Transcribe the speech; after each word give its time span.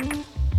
Bye. 0.00 0.49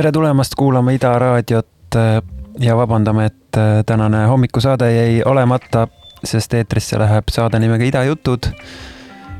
Tere 0.00 0.12
tulemast 0.16 0.54
kuulama 0.56 0.94
Ida 0.96 1.10
raadiot 1.18 1.96
äh, 1.96 2.22
ja 2.58 2.76
vabandame, 2.76 3.26
et 3.26 3.56
äh, 3.56 3.82
tänane 3.86 4.22
hommikusaade 4.26 4.86
jäi 4.94 5.22
olemata, 5.28 5.82
sest 6.24 6.54
eetrisse 6.56 6.96
läheb 6.98 7.28
saade 7.28 7.58
nimega 7.60 7.84
Ida 7.84 8.04
jutud. 8.08 8.48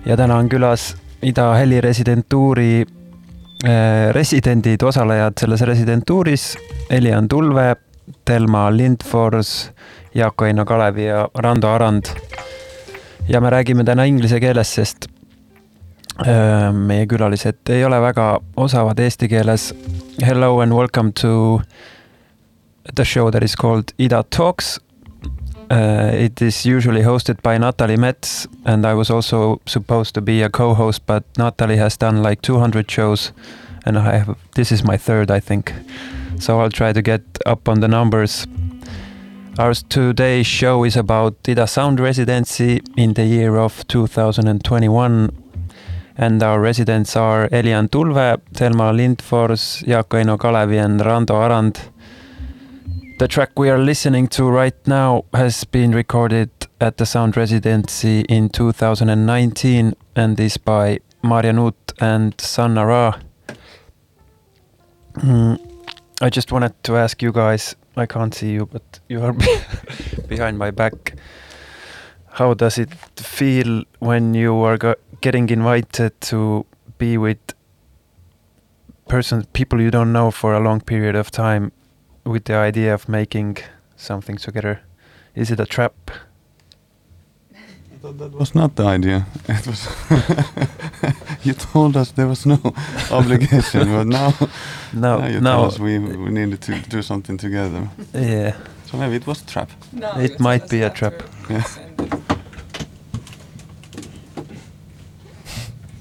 ja 0.05 0.17
täna 0.17 0.37
on 0.37 0.49
külas 0.53 0.97
Ida 1.23 1.55
heliresidentuuri 1.55 2.85
äh, 2.85 4.13
residendid, 4.13 4.83
osalejad 4.83 5.41
selles 5.41 5.61
residentuuris. 5.61 6.59
Elian 6.91 7.29
Tulve, 7.29 7.77
Telma 8.25 8.69
Lindfors, 8.77 9.71
Jaak-Aino 10.15 10.65
Kalevi 10.65 11.07
ja 11.07 11.29
Rando 11.35 11.69
Arand. 11.69 12.05
ja 13.29 13.41
me 13.41 13.51
räägime 13.51 13.85
täna 13.85 14.05
inglise 14.05 14.41
keeles, 14.41 14.75
sest 14.75 15.09
meie 16.27 17.07
külalised 17.07 17.71
ei 17.71 17.85
ole 17.85 18.01
väga 18.01 18.41
osavad 18.57 18.99
eesti 19.01 19.29
keeles. 19.29 19.71
Hello 20.21 20.61
and 20.61 20.73
welcome 20.73 21.13
to 21.13 21.61
the 22.95 23.05
show 23.05 23.31
that 23.31 23.43
is 23.43 23.57
called 23.57 23.93
Ida 23.99 24.23
Talks. 24.31 24.79
Uh, 25.71 26.11
it 26.13 26.43
is 26.43 26.67
usually 26.67 27.03
hosted 27.03 27.41
by 27.43 27.59
Natalie 27.59 27.97
Metz, 27.97 28.49
and 28.67 28.85
I 28.85 28.95
was 28.95 29.11
also 29.11 29.61
supposed 29.67 30.15
to 30.15 30.21
be 30.21 30.43
a 30.43 30.51
co-host, 30.51 31.07
but 31.07 31.25
Natalie 31.39 31.77
has 31.77 31.97
done 31.97 32.23
like 32.23 32.43
200 32.43 32.91
shows, 32.91 33.33
and 33.87 33.97
I 33.97 34.19
have 34.19 34.37
this 34.57 34.73
is 34.73 34.85
my 34.85 34.97
third, 34.97 35.31
I 35.31 35.41
think. 35.41 35.73
So 36.39 36.61
I'll 36.61 36.71
try 36.71 36.93
to 36.93 37.03
get 37.03 37.23
up 37.47 37.69
on 37.69 37.81
the 37.81 37.89
numbers. 37.89 38.47
Our 39.59 39.75
today's 39.75 40.47
show 40.47 40.85
is 40.85 40.97
about 40.97 41.37
Ida 41.49 41.67
Sound 41.67 42.01
residency 42.01 42.81
in 42.97 43.15
the 43.15 43.25
year 43.25 43.57
of 43.57 43.87
2021 43.89 45.31
and 46.21 46.43
our 46.43 46.61
residents 46.61 47.17
are 47.17 47.49
Elian 47.51 47.89
Tulve, 47.89 48.43
Telma 48.53 48.93
Lindfors, 48.93 49.83
Jaakko 49.87 50.21
Eino 50.21 50.37
Kalevi 50.37 50.77
and 50.77 51.01
Rando 51.01 51.35
Arand. 51.35 51.81
The 53.19 53.27
track 53.27 53.59
we 53.59 53.71
are 53.71 53.79
listening 53.79 54.29
to 54.29 54.45
right 54.51 54.77
now 54.87 55.25
has 55.33 55.65
been 55.65 55.93
recorded 55.93 56.51
at 56.79 56.99
the 56.99 57.07
Sound 57.07 57.39
Residency 57.39 58.21
in 58.29 58.51
2019 58.51 59.95
and 60.15 60.39
is 60.39 60.59
by 60.59 60.99
Marja 61.25 61.73
and 62.01 62.39
Sanna 62.39 62.85
Ra. 62.85 63.19
Mm, 65.15 65.59
I 66.21 66.29
just 66.29 66.53
wanted 66.53 66.75
to 66.85 66.97
ask 66.97 67.23
you 67.23 67.33
guys, 67.33 67.75
I 67.97 68.05
can't 68.05 68.35
see 68.35 68.51
you, 68.51 68.67
but 68.67 69.01
you 69.09 69.23
are 69.23 69.35
behind 70.29 70.59
my 70.59 70.71
back. 70.71 71.15
How 72.33 72.53
does 72.53 72.77
it 72.77 72.95
feel 73.17 73.85
when 74.01 74.35
you 74.35 74.55
are 74.61 74.77
getting 75.21 75.49
invited 75.51 76.21
to 76.21 76.65
be 76.99 77.19
with 77.19 77.39
person 79.09 79.45
people 79.53 79.81
you 79.81 79.91
don't 79.91 80.13
know 80.13 80.31
for 80.31 80.55
a 80.55 80.61
long 80.61 80.81
period 80.81 81.17
of 81.17 81.31
time 81.31 81.73
with 82.25 82.45
the 82.45 82.55
idea 82.55 82.95
of 82.95 83.09
making 83.09 83.59
something 83.97 84.37
together. 84.37 84.81
Is 85.35 85.51
it 85.51 85.61
a 85.61 85.67
trap? 85.67 85.95
That, 88.03 88.19
that 88.19 88.33
was 88.33 88.55
not 88.55 88.77
the 88.77 88.85
idea. 88.85 89.27
It 89.49 89.67
was 89.67 89.89
you 91.45 91.53
told 91.53 91.97
us 91.97 92.13
there 92.13 92.27
was 92.27 92.47
no 92.47 92.59
obligation, 93.11 93.93
but 93.93 94.07
now, 94.07 94.33
no, 94.95 95.19
now 95.19 95.27
you 95.27 95.41
no. 95.41 95.51
tell 95.51 95.65
us 95.67 95.79
we 95.79 95.99
we 95.99 96.31
needed 96.31 96.61
to 96.63 96.81
do 96.89 97.03
something 97.03 97.37
together. 97.37 97.91
Yeah. 98.15 98.57
So 98.87 98.97
maybe 98.97 99.17
it 99.17 99.27
was 99.27 99.43
a 99.43 99.47
trap. 99.47 99.71
No, 99.93 100.19
it 100.19 100.41
might 100.41 100.71
be 100.71 100.83
a 100.83 100.91
trap. 100.91 101.23
Yeah. 101.51 101.65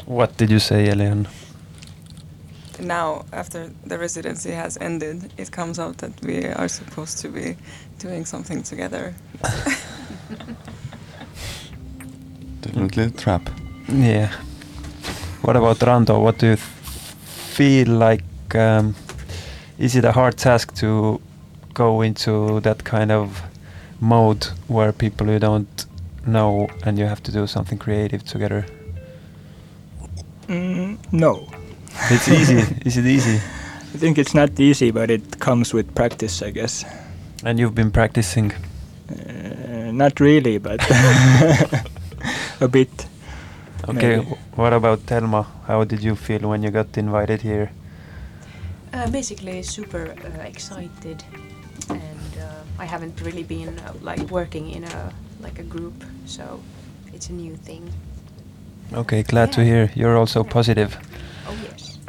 What 0.09 0.37
did 0.37 0.49
you 0.49 0.59
say, 0.59 0.89
Elian? 0.89 1.27
now 2.81 3.25
after 3.33 3.69
the 3.85 3.97
residency 3.97 4.51
has 4.51 4.77
ended 4.77 5.33
it 5.37 5.51
comes 5.51 5.77
out 5.79 5.97
that 5.97 6.13
we 6.23 6.45
are 6.45 6.69
supposed 6.69 7.17
to 7.17 7.27
be 7.27 7.57
doing 7.97 8.23
something 8.23 8.63
together 8.63 9.13
Definitely 12.61 13.03
a 13.03 13.09
trap. 13.09 13.49
Yeah. 13.87 14.31
What 15.41 15.55
about 15.55 15.77
Rando? 15.79 16.21
What 16.21 16.37
do 16.37 16.47
you 16.47 16.55
feel 16.55 17.87
like? 17.87 18.23
Um, 18.53 18.95
is 19.77 19.95
it 19.95 20.05
a 20.05 20.11
hard 20.11 20.37
task 20.37 20.75
to 20.75 21.21
go 21.73 22.01
into 22.01 22.59
that 22.61 22.83
kind 22.83 23.11
of 23.11 23.41
mode 24.01 24.45
where 24.67 24.91
people 24.91 25.29
you 25.29 25.39
don't 25.39 25.85
know 26.27 26.67
and 26.83 26.99
you 26.99 27.05
have 27.05 27.23
to 27.23 27.31
do 27.31 27.47
something 27.47 27.77
creative 27.77 28.23
together? 28.23 28.65
Mm, 30.49 30.97
no. 31.11 31.47
It's 32.11 32.27
easy. 32.27 32.63
Is 32.85 32.97
it 32.97 33.05
easy? 33.05 33.35
I 33.93 33.97
think 33.97 34.17
it's 34.17 34.33
not 34.33 34.59
easy, 34.59 34.91
but 34.91 35.09
it 35.09 35.39
comes 35.39 35.73
with 35.73 35.93
practice, 35.95 36.41
I 36.41 36.51
guess. 36.51 36.85
And 37.43 37.59
you've 37.59 37.75
been 37.75 37.91
practicing? 37.91 38.51
Uh, 39.09 39.91
not 39.91 40.19
really, 40.19 40.57
but 40.57 40.79
a 42.61 42.67
bit. 42.67 43.07
Okay, 43.87 44.17
maybe. 44.17 44.35
what 44.55 44.73
about 44.73 44.99
Telma? 45.05 45.45
How 45.65 45.83
did 45.83 46.03
you 46.03 46.15
feel 46.15 46.49
when 46.49 46.61
you 46.63 46.69
got 46.69 46.97
invited 46.97 47.41
here? 47.41 47.71
Uh, 48.93 49.09
basically, 49.09 49.63
super 49.63 50.13
uh, 50.23 50.41
excited, 50.41 51.23
and 51.89 52.33
uh, 52.39 52.63
I 52.77 52.85
haven't 52.85 53.21
really 53.21 53.43
been 53.43 53.79
uh, 53.79 53.93
like 54.01 54.21
working 54.29 54.69
in 54.69 54.83
a 54.83 55.13
like 55.41 55.59
a 55.59 55.63
group, 55.63 56.03
so 56.25 56.59
it's 57.13 57.29
a 57.29 57.33
new 57.33 57.55
thing. 57.55 57.89
Okay, 58.93 59.23
glad 59.23 59.51
to 59.53 59.63
hear. 59.63 59.91
You're 59.95 60.17
also 60.17 60.43
positive. 60.43 60.97
Oh 61.47 61.55
yes. 61.63 61.99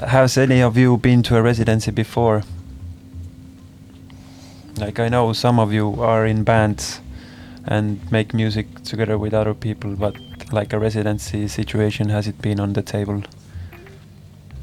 Has 0.08 0.38
any 0.38 0.62
of 0.62 0.78
you 0.78 0.96
been 0.96 1.22
to 1.24 1.36
a 1.36 1.42
residency 1.42 1.90
before? 1.90 2.42
Like 4.78 4.98
I 4.98 5.08
know 5.08 5.32
some 5.34 5.58
of 5.58 5.72
you 5.72 6.00
are 6.00 6.24
in 6.24 6.44
bands 6.44 7.00
and 7.66 8.00
make 8.10 8.32
music 8.32 8.82
together 8.84 9.18
with 9.18 9.34
other 9.34 9.52
people, 9.52 9.94
but 9.94 10.16
like 10.52 10.72
a 10.72 10.78
residency 10.78 11.48
situation, 11.48 12.08
has 12.08 12.26
it 12.26 12.40
been 12.40 12.58
on 12.58 12.72
the 12.72 12.82
table? 12.82 13.22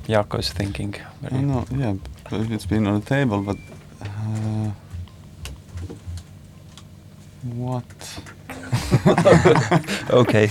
Jaakko's 0.08 0.52
thinking. 0.52 0.96
I 1.32 1.42
know, 1.42 1.66
yeah, 1.72 1.94
it's 2.32 2.66
been 2.66 2.88
on 2.88 3.00
the 3.00 3.06
table, 3.06 3.42
but 3.42 3.58
uh, 4.02 4.72
what? 7.54 8.20
okay. 10.10 10.48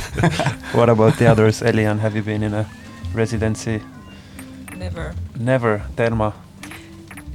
what 0.73 0.89
about 0.89 1.19
the 1.19 1.27
others? 1.27 1.63
Elian, 1.63 1.99
have 1.99 2.17
you 2.17 2.23
been 2.23 2.43
in 2.43 2.55
a 2.55 2.67
residency? 3.15 3.81
never 4.77 5.15
Never. 5.39 5.83
Telma. 5.97 6.33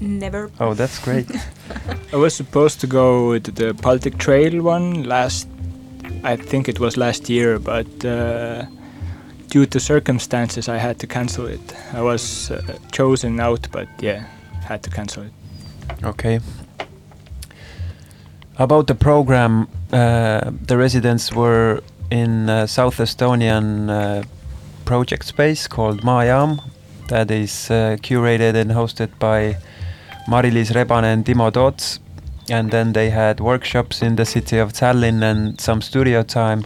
Never. 0.02 0.50
Oh, 0.60 0.74
that's 0.74 1.00
great. 1.00 1.30
I 2.14 2.16
was 2.16 2.34
supposed 2.34 2.80
to 2.82 2.88
go 2.88 3.38
to 3.38 3.52
the 3.52 3.74
Baltic 3.74 4.18
Trail 4.18 4.62
one 4.64 5.04
last, 5.04 5.48
I 6.24 6.38
think 6.38 6.70
it 6.70 6.80
was 6.80 6.96
last 6.96 7.30
year, 7.30 7.60
but 7.60 8.06
uh, 8.06 8.66
due 9.50 9.66
to 9.66 9.80
circumstances, 9.80 10.70
I 10.70 10.78
had 10.78 11.00
to 11.00 11.08
cancel 11.08 11.48
it. 11.48 11.76
I 11.94 12.02
was 12.02 12.52
uh, 12.52 12.62
chosen 12.92 13.40
out, 13.40 13.68
but 13.72 13.88
yeah, 14.00 14.24
had 14.64 14.84
to 14.84 14.90
cancel 14.90 15.24
it. 15.24 15.34
Okay. 16.04 16.40
About 18.60 18.88
the 18.88 18.96
program, 18.96 19.70
uh, 19.94 20.52
the 20.68 20.78
residents 20.78 21.32
were 21.32 21.82
in 22.12 22.50
uh, 22.50 22.68
South 22.68 22.98
Estonian 22.98 23.90
uh, 23.90 24.24
project 24.84 25.24
space 25.26 25.66
called 25.66 26.02
Maajaam, 26.02 26.60
that 27.08 27.32
is 27.32 27.72
uh, 27.72 27.96
curated 28.02 28.56
and 28.56 28.72
hosted 28.72 29.18
by 29.18 29.56
Mari-Liis 30.28 30.76
and 30.76 31.26
Timo 31.26 31.54
Toots. 31.54 32.02
And 32.50 32.70
then 32.70 32.92
they 32.92 33.10
had 33.10 33.40
workshops 33.40 34.02
in 34.02 34.18
the 34.18 34.26
city 34.26 34.58
of 34.58 34.74
Tallinn 34.74 35.24
and 35.24 35.62
some 35.62 35.82
studio 35.82 36.22
time. 36.22 36.66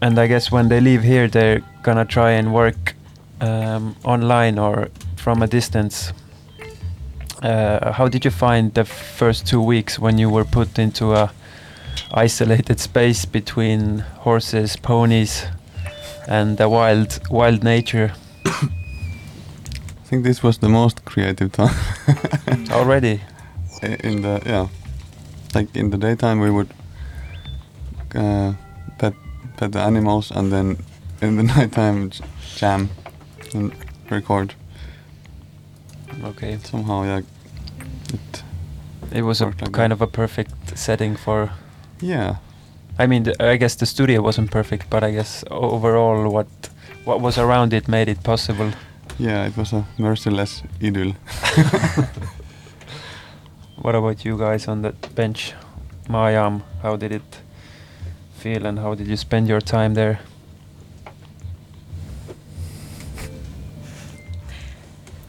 And 0.00 0.18
I 0.18 0.26
guess 0.26 0.50
when 0.50 0.68
they 0.68 0.80
leave 0.80 1.04
here, 1.04 1.28
they're 1.28 1.62
gonna 1.84 2.04
try 2.04 2.32
and 2.32 2.52
work 2.52 2.96
um, 3.40 3.94
online 4.02 4.58
or 4.58 4.88
from 5.14 5.42
a 5.42 5.46
distance. 5.46 6.12
Uh, 7.42 7.92
how 7.92 8.08
did 8.08 8.24
you 8.24 8.30
find 8.30 8.72
the 8.74 8.84
first 8.84 9.46
two 9.46 9.60
weeks 9.60 9.98
when 9.98 10.16
you 10.16 10.30
were 10.30 10.44
put 10.44 10.78
into 10.78 11.12
a 11.12 11.32
isolated 12.14 12.78
space 12.78 13.24
between 13.24 13.98
horses, 14.20 14.76
ponies, 14.76 15.46
and 16.28 16.56
the 16.56 16.68
wild 16.68 17.20
wild 17.30 17.64
nature 17.64 18.12
I 18.46 20.04
think 20.04 20.24
this 20.24 20.42
was 20.42 20.58
the 20.58 20.68
most 20.68 21.04
creative 21.04 21.52
time. 21.52 21.74
already? 22.70 23.20
In 23.82 24.22
the 24.22 24.40
yeah, 24.46 24.68
like 25.54 25.74
in 25.74 25.90
the 25.90 25.98
daytime 25.98 26.38
we 26.38 26.50
would 26.50 26.68
uh, 28.14 28.52
pet 28.98 29.14
pet 29.56 29.72
the 29.72 29.80
animals, 29.80 30.30
and 30.30 30.52
then 30.52 30.76
in 31.20 31.36
the 31.36 31.42
nighttime 31.54 32.10
jam 32.56 32.90
and 33.54 33.72
record. 34.10 34.54
Okay, 36.24 36.58
Somehow, 36.62 37.02
yeah, 37.04 37.20
it 38.12 38.42
it 39.12 39.22
was 39.22 39.40
a 39.40 39.46
like 39.46 39.58
kind 39.72 39.90
that. 39.90 39.92
of 39.92 40.02
a 40.02 40.06
perfect 40.06 40.78
setting 40.78 41.16
for. 41.16 41.50
yeah. 42.00 42.36
I 42.98 43.06
mean, 43.06 43.22
the, 43.24 43.32
I 43.42 43.56
guess 43.56 43.74
the 43.76 43.86
studio 43.86 44.20
wasn't 44.20 44.50
perfect, 44.50 44.90
but 44.90 45.02
I 45.02 45.12
guess 45.12 45.44
overall, 45.50 46.28
what 46.30 46.46
what 47.04 47.20
was 47.22 47.38
around 47.38 47.72
it 47.72 47.88
made 47.88 48.08
it 48.08 48.22
possible. 48.22 48.70
Yeah, 49.18 49.46
it 49.46 49.56
was 49.56 49.72
a 49.72 49.84
merciless 49.98 50.62
idyll. 50.82 51.14
What 53.82 53.94
about 53.94 54.24
you 54.24 54.38
guys 54.38 54.68
on 54.68 54.82
the 54.82 54.92
bench? 55.14 55.54
Maajaam, 56.08 56.62
how 56.82 56.96
did 56.96 57.12
it 57.12 57.40
feel 58.38 58.66
and 58.66 58.78
how 58.78 58.94
did 58.94 59.06
you 59.08 59.16
spend 59.16 59.48
your 59.48 59.60
time 59.60 59.94
there? 59.94 60.20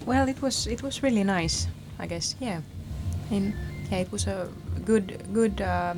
Well, 0.06 0.28
it 0.28 0.33
was 0.44 0.68
it 0.68 0.84
was 0.84 1.02
really 1.04 1.24
nice, 1.24 1.68
I 2.00 2.06
guess. 2.08 2.36
Yeah, 2.42 2.62
and 3.32 3.54
yeah, 3.92 4.00
it 4.02 4.12
was 4.12 4.28
a 4.28 4.48
good 4.86 5.18
good 5.34 5.62
uh, 5.62 5.94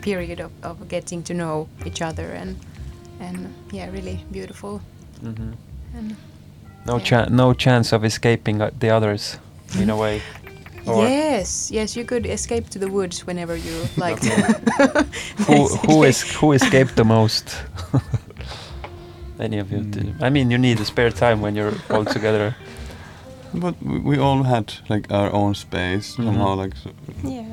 period 0.00 0.40
of, 0.40 0.50
of 0.62 0.88
getting 0.88 1.22
to 1.24 1.34
know 1.34 1.68
each 1.84 2.00
other 2.02 2.32
and 2.40 2.56
and 3.20 3.52
yeah, 3.72 3.90
really 3.92 4.24
beautiful. 4.32 4.80
Mm-hmm. 5.22 5.52
And 5.98 6.16
No, 6.86 6.96
Yeah. 6.96 7.04
chan 7.04 7.36
no 7.36 7.52
chance 7.54 7.96
of 7.96 8.04
escaping 8.04 8.62
uh, 8.62 8.70
the 8.80 8.90
others, 8.96 9.38
in 9.82 9.90
a 9.90 9.96
way. 9.96 10.22
Or 10.86 11.02
yes, 11.08 11.70
yes, 11.70 11.96
you 11.96 12.04
could 12.04 12.24
escape 12.26 12.70
to 12.70 12.78
the 12.78 12.88
woods 12.88 13.26
whenever 13.26 13.56
you 13.56 13.74
liked. 13.96 14.24
who 15.46 15.66
who 15.86 16.04
who 16.40 16.52
escaped 16.52 16.94
the 16.96 17.04
most? 17.04 17.44
Any 19.40 19.58
of 19.60 19.70
you? 19.70 19.78
Mm. 19.80 20.22
I 20.22 20.30
mean, 20.30 20.50
you 20.50 20.58
need 20.58 20.80
a 20.80 20.84
spare 20.84 21.10
time 21.10 21.40
when 21.40 21.54
you're 21.56 21.74
all 21.90 22.04
together. 22.04 22.54
But 23.54 23.74
we, 23.82 23.98
we 23.98 24.18
all 24.18 24.42
had 24.44 24.72
like 24.88 25.10
our 25.10 25.32
own 25.32 25.54
space 25.54 26.14
somehow. 26.16 26.54
Mhm. 26.54 26.56
Like 26.58 26.76
so 26.76 26.90
Yeah. 27.24 27.44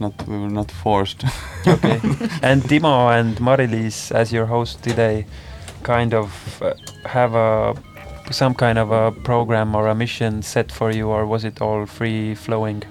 not 0.00 0.12
we 0.28 0.38
were 0.38 0.50
not 0.50 0.70
forced. 0.70 1.24
okay. 1.66 2.00
And 2.42 2.62
Timo 2.62 3.10
and 3.18 3.40
Mari-Liis, 3.40 4.12
as 4.12 4.32
your 4.32 4.46
host 4.46 4.82
today, 4.82 5.24
kind 5.82 6.14
of 6.14 6.62
uh, 6.62 6.72
have 7.08 7.34
a 7.34 7.74
some 8.32 8.54
kind 8.54 8.78
of 8.78 8.90
a 8.90 9.12
program 9.22 9.74
or 9.76 9.86
a 9.88 9.94
mission 9.94 10.42
set 10.42 10.72
for 10.72 10.90
you, 10.90 11.08
or 11.08 11.26
was 11.26 11.44
it 11.44 11.60
all 11.62 11.86
free 11.86 12.34
flowing? 12.34 12.82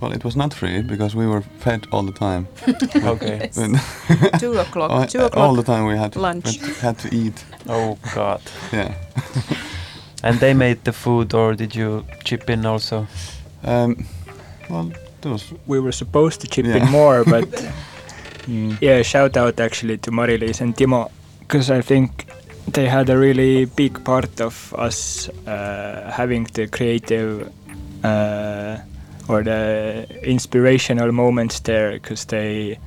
well, 0.00 0.12
it 0.14 0.24
was 0.24 0.36
not 0.36 0.54
free 0.54 0.80
because 0.82 1.16
we 1.16 1.26
were 1.26 1.42
fed 1.58 1.86
all 1.92 2.04
the 2.04 2.12
time. 2.12 2.46
Okay. 3.04 3.38
Yes. 3.40 3.56
When- 3.58 3.80
Two 4.38 4.58
o'clock. 4.58 4.90
all- 4.90 5.06
Two 5.06 5.28
All 5.34 5.54
the 5.56 5.62
time 5.64 5.86
we 5.86 5.98
had 5.98 6.14
lunch. 6.16 6.58
had, 6.60 6.76
had 6.76 6.98
to 6.98 7.08
eat. 7.14 7.44
Oh 7.68 7.96
God. 8.14 8.40
Yeah. 8.72 8.94
And 10.22 10.40
they 10.40 10.54
made 10.54 10.82
the 10.84 10.92
food, 10.92 11.34
or 11.34 11.54
did 11.54 11.74
you 11.74 12.04
chip 12.24 12.50
in 12.50 12.66
also? 12.66 13.06
Um, 13.64 14.04
well, 14.68 14.90
there 15.20 15.32
was 15.32 15.52
We 15.66 15.80
were 15.80 15.92
supposed 15.92 16.40
to 16.40 16.46
chip 16.48 16.66
Yeah. 16.66 16.76
in 16.76 16.90
more, 16.90 17.24
but 17.24 17.48
yeah, 18.80 19.02
shout 19.02 19.36
out 19.36 19.60
actually 19.60 19.98
to 19.98 20.10
Marilis 20.10 20.60
and 20.60 20.74
Timo, 20.76 21.10
because 21.40 21.70
I 21.70 21.82
think 21.82 22.26
they 22.72 22.88
had 22.88 23.08
a 23.10 23.16
really 23.16 23.64
big 23.66 24.02
part 24.04 24.40
of 24.40 24.74
us 24.76 25.28
uh, 25.46 26.10
having 26.12 26.44
the 26.52 26.66
creative 26.66 27.50
uh, 28.04 28.76
or 29.28 29.42
the 29.44 30.06
inspirational 30.22 31.12
moments 31.12 31.60
there, 31.60 31.92
because 31.92 32.24
they 32.26 32.78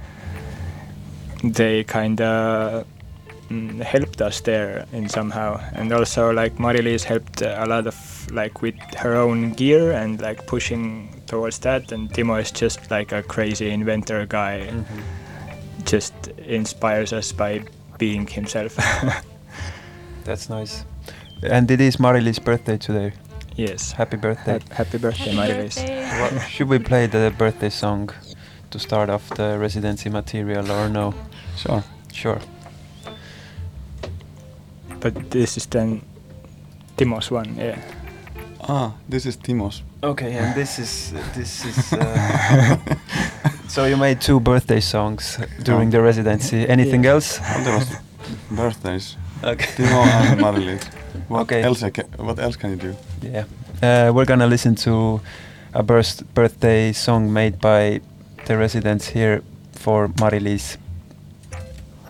they 1.44 1.84
kind 1.86 2.22
of 2.22 2.86
mm, 3.52 3.82
helped 3.84 4.22
us 4.22 4.42
there 4.42 4.86
in 4.94 5.10
somehow, 5.10 5.60
and 5.74 5.92
also 5.92 6.32
like 6.32 6.60
Mari-Liis 6.60 7.04
helped 7.04 7.42
a 7.42 7.66
lot 7.68 7.88
of 7.88 7.96
like 8.32 8.62
with 8.62 8.76
her 8.98 9.16
own 9.16 9.52
gear 9.54 9.92
and 9.92 10.22
like 10.22 10.46
pushing 10.48 11.10
towards 11.28 11.60
that, 11.60 11.92
and 11.92 12.10
Timo 12.14 12.40
is 12.42 12.52
just 12.52 12.90
like 12.92 13.12
a 13.12 13.22
crazy 13.24 13.70
inventor 13.70 14.26
guy, 14.26 14.72
just 15.86 16.14
inspires 16.48 17.14
us 17.14 17.32
by 17.32 17.62
being 17.98 18.28
himself. 18.28 18.76
That's 20.24 20.50
nice. 20.50 20.86
And 21.44 21.70
it 21.72 21.82
is 21.82 22.00
Mari-Liis' 22.00 22.44
birthday 22.44 22.78
today. 22.78 23.14
yes. 23.56 23.92
Happy 23.94 24.18
birthday. 24.18 24.54
Hap- 24.54 24.70
happy 24.72 24.98
birthday, 24.98 25.32
Happy 25.34 25.54
Mari-Liis. 25.54 25.78
Well, 26.20 26.40
should 26.50 26.70
we 26.70 26.80
play 26.80 27.08
the 27.08 27.34
birthday 27.38 27.70
song 27.70 28.10
to 28.70 28.80
start 28.80 29.10
off 29.10 29.28
the 29.36 29.58
residency 29.60 30.10
material 30.10 30.72
or 30.72 30.90
no? 30.90 31.14
sure. 31.58 31.84
Sure. 32.14 32.40
But 35.02 35.32
this 35.32 35.58
is 35.58 35.66
then 35.66 36.02
Timo's 36.98 37.32
one, 37.32 37.56
yeah. 37.58 37.78
Ah, 38.70 38.94
this 39.10 39.26
is 39.26 39.38
Timos. 39.38 39.82
Okay, 40.04 40.34
and 40.38 40.54
this 40.56 40.78
is 40.80 41.14
this 41.36 41.66
is. 41.66 41.94
Uh, 41.94 42.78
so 43.68 43.86
you 43.86 43.98
made 43.98 44.22
two 44.22 44.40
birthday 44.40 44.80
songs 44.80 45.38
during 45.64 45.90
the 45.92 46.00
residency. 46.02 46.68
Anything 46.70 47.04
Yeah. 47.04 47.14
else? 47.14 47.40
Well, 47.40 47.64
there 47.64 47.78
was 47.78 47.88
birthdays. 48.52 49.18
Okay. 49.44 49.66
Timo 49.78 50.06
and 50.06 50.40
Mari-Liis. 50.42 50.84
What 51.28 51.42
Okay. 51.42 51.64
else? 51.64 51.84
I 51.84 51.90
ca- 51.90 52.08
what 52.24 52.40
else 52.40 52.56
can 52.58 52.70
you 52.70 52.78
do? 52.78 52.96
Yeah. 53.22 53.46
Uh, 53.82 54.12
we're 54.14 54.26
gonna 54.26 54.48
listen 54.48 54.76
to 54.76 55.20
a 55.74 55.82
burst 55.84 56.24
birthday 56.36 56.94
song 56.94 57.34
made 57.34 57.58
by 57.60 58.02
the 58.46 58.58
residents 58.58 59.08
here 59.08 59.42
for 59.74 60.10
Mari-Liis. 60.20 60.78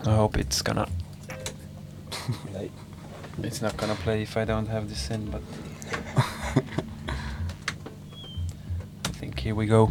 I 0.06 0.10
hope 0.16 0.36
it's 0.40 0.62
gonna. 0.62 0.86
It's 3.44 3.60
not 3.60 3.76
gonna 3.76 3.96
play 3.96 4.22
if 4.22 4.36
I 4.36 4.44
don't 4.44 4.66
have 4.66 4.88
this 4.88 5.10
in, 5.10 5.30
but. 5.30 5.42
I 9.04 9.08
think 9.08 9.38
here 9.40 9.54
we 9.54 9.66
go. 9.66 9.90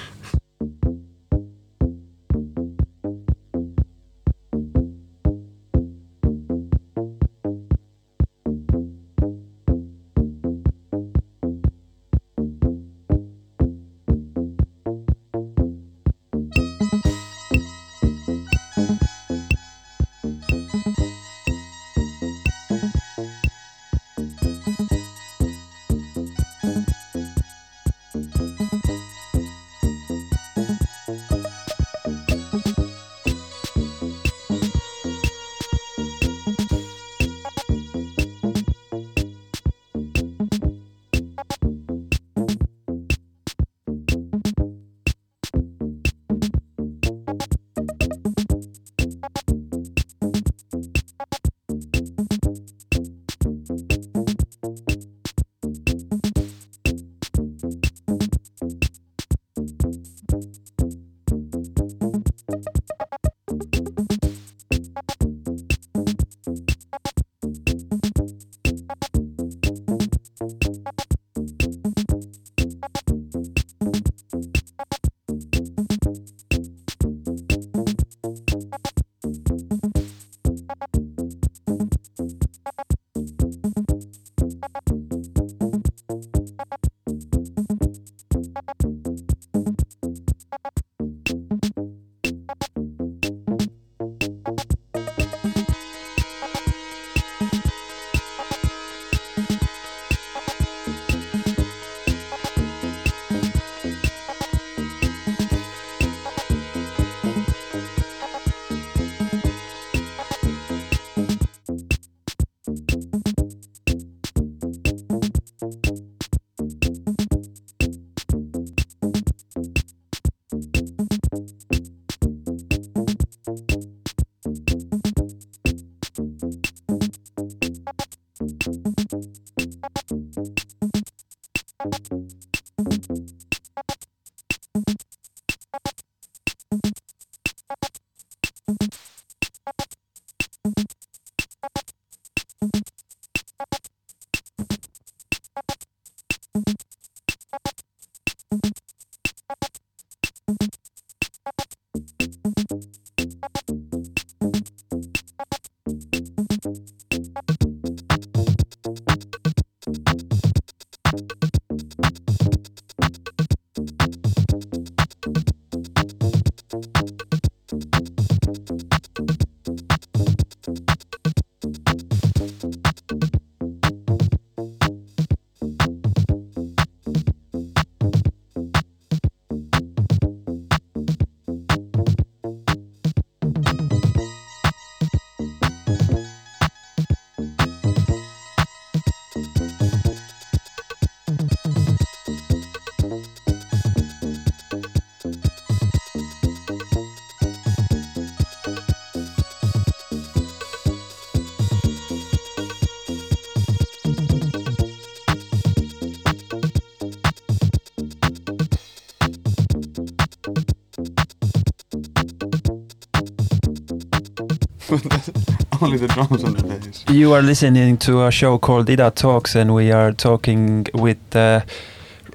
only 215.91 216.07
the 216.07 216.13
drums 216.13 216.43
and 216.43 216.55
the 216.55 216.63
bass. 216.63 217.03
You 217.09 217.33
are 217.33 217.41
listening 217.41 217.97
to 217.97 218.25
a 218.25 218.31
show 218.31 218.57
called 218.57 218.89
Ida 218.89 219.11
Talks, 219.11 219.55
and 219.55 219.73
we 219.73 219.91
are 219.91 220.13
talking 220.13 220.87
with 220.93 221.35
uh, 221.35 221.61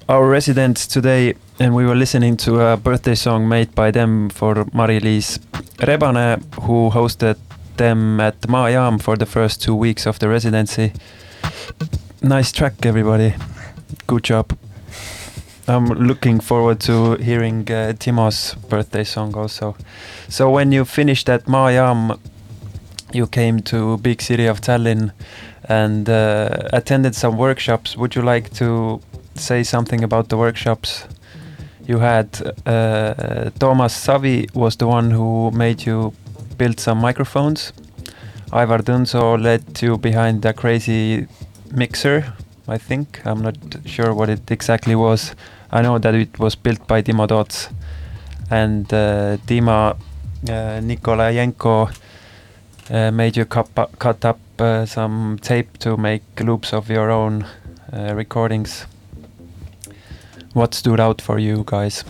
our 0.09 0.29
residents 0.29 0.87
today. 0.87 1.35
And 1.59 1.75
we 1.75 1.87
were 1.87 1.95
listening 1.95 2.37
to 2.38 2.61
a 2.61 2.77
birthday 2.77 3.14
song 3.14 3.49
made 3.49 3.75
by 3.75 3.90
them 3.90 4.29
for 4.29 4.66
Mari-Liis 4.75 5.38
Rebane, 5.79 6.42
who 6.64 6.90
hosted 6.90 7.38
them 7.79 8.21
at 8.21 8.38
Maajaam 8.42 9.01
for 9.01 9.16
the 9.16 9.25
first 9.25 9.62
two 9.62 9.75
weeks 9.75 10.07
of 10.07 10.19
the 10.19 10.29
residency. 10.29 10.92
Nice 12.21 12.53
track, 12.53 12.85
everybody. 12.85 13.35
Good 14.07 14.25
job. 14.25 14.53
I'm 15.66 15.87
looking 15.87 16.40
forward 16.40 16.81
to 16.81 17.14
hearing 17.14 17.62
uh, 17.71 17.95
Timo's 17.99 18.55
birthday 18.69 19.05
song 19.05 19.35
also. 19.35 19.77
So 20.29 20.51
when 20.51 20.73
you 20.73 20.85
finished 20.85 21.29
at 21.31 21.47
Maajaam, 21.47 22.19
you 23.17 23.27
came 23.27 23.61
to 23.63 23.97
big 23.99 24.23
city 24.23 24.47
of 24.47 24.61
Tallinn 24.61 25.13
and 25.69 26.09
uh, 26.09 26.69
attended 26.73 27.15
some 27.15 27.37
workshops. 27.37 27.97
Would 27.97 28.15
you 28.15 28.23
like 28.23 28.51
to 28.55 29.01
say 29.35 29.63
something 29.63 30.05
about 30.05 30.29
the 30.29 30.37
workshops? 30.37 31.05
You 31.87 31.99
had 31.99 32.29
uh, 32.67 33.51
Thomas 33.59 33.95
Savi 33.95 34.53
was 34.55 34.77
the 34.77 34.87
one 34.87 35.11
who 35.11 35.51
made 35.53 35.87
you 35.87 36.13
build 36.59 36.81
some 36.81 36.99
microphones. 36.99 37.73
Ivar 38.53 38.83
Tõnso 38.83 39.41
led 39.41 39.83
you 39.83 39.97
behind 39.99 40.43
the 40.43 40.53
crazy 40.53 41.27
mixer, 41.73 42.33
I 42.69 42.79
think. 42.79 43.21
I'm 43.25 43.43
not 43.43 43.57
sure 43.85 44.15
what 44.15 44.29
it 44.29 44.51
exactly 44.51 44.95
was. 44.95 45.35
I 45.71 45.83
know 45.83 45.99
that 45.99 46.15
it 46.15 46.39
was 46.39 46.55
built 46.55 46.87
by 46.87 47.03
Timo 47.03 47.27
Toots. 47.29 47.69
And 48.51 48.93
uh, 48.93 49.37
Dima 49.47 49.97
uh, 50.49 50.81
Nikolayenko 50.81 51.91
made 52.90 53.37
you 53.37 53.44
cut, 53.44 53.68
up- 53.77 53.99
cut 53.99 54.25
up 54.25 54.38
uh, 54.59 54.87
some 54.87 55.38
tape 55.42 55.79
to 55.79 55.96
make 55.96 56.22
loops 56.40 56.72
of 56.72 56.88
your 56.90 57.11
own 57.11 57.44
uh, 57.92 58.14
recordings. 58.14 58.87
What 60.55 60.75
stood 60.75 61.01
out 61.01 61.20
for 61.20 61.38
you 61.38 61.64
guys, 61.66 62.05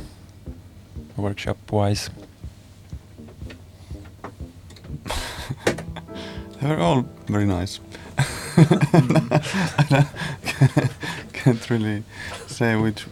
workshop 1.16 1.56
wise? 1.72 2.10
They 6.60 6.68
were 6.68 6.78
all 6.78 7.04
very 7.26 7.44
nice. 7.44 7.80
I 8.56 10.06
can't 11.32 11.70
really 11.70 12.02
say 12.46 12.76
which 12.76 13.06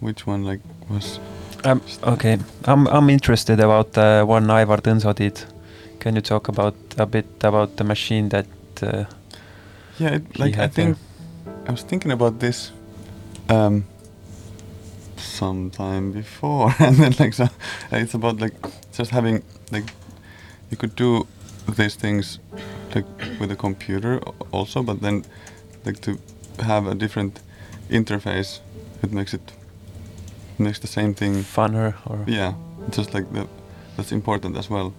which 0.00 0.26
one 0.26 0.44
like 0.44 0.60
was. 0.88 1.18
Um, 1.64 1.82
okay, 2.04 2.38
I'm 2.64 2.86
I'm 2.86 3.10
interested 3.10 3.58
about 3.60 3.92
the 3.92 4.24
one 4.26 4.48
Ivar 4.48 4.78
Tõnso 4.80 5.12
did. 5.14 5.44
Can 6.00 6.14
you 6.14 6.22
talk 6.22 6.48
about 6.48 6.74
a 6.98 7.06
bit 7.06 7.26
about 7.44 7.76
the 7.76 7.84
machine 7.84 8.28
that? 8.30 8.46
Uh, 8.82 9.04
Yeah, 9.98 10.14
it, 10.14 10.38
like 10.38 10.54
I 10.56 10.62
had 10.62 10.72
think 10.72 10.96
I 11.68 11.70
was 11.72 11.82
thinking 11.82 12.12
about 12.12 12.40
this 12.40 12.72
um 13.48 13.84
sometime 15.16 16.12
before, 16.12 16.74
and 16.78 16.96
then 16.96 17.14
like 17.18 17.34
so, 17.34 17.48
it's 17.92 18.14
about 18.14 18.40
like 18.40 18.54
just 18.98 19.10
having 19.10 19.42
like 19.70 19.92
you 20.70 20.76
could 20.76 20.96
do 20.96 21.26
these 21.76 21.96
things 21.96 22.38
like 22.94 23.06
with 23.40 23.50
a 23.50 23.56
computer 23.56 24.20
also, 24.52 24.82
but 24.82 25.00
then 25.00 25.24
like 25.84 26.00
to 26.00 26.18
have 26.64 26.86
a 26.86 26.94
different 26.94 27.40
interface, 27.90 28.60
it 29.02 29.12
makes 29.12 29.34
it 29.34 29.52
makes 30.58 30.78
the 30.78 30.86
same 30.88 31.14
thing. 31.14 31.44
funner 31.44 31.94
or 32.06 32.24
Yeah, 32.26 32.54
just 32.90 33.14
like 33.14 33.30
the 33.32 33.46
that's 33.96 34.12
important 34.12 34.56
as 34.56 34.70
well. 34.70 34.92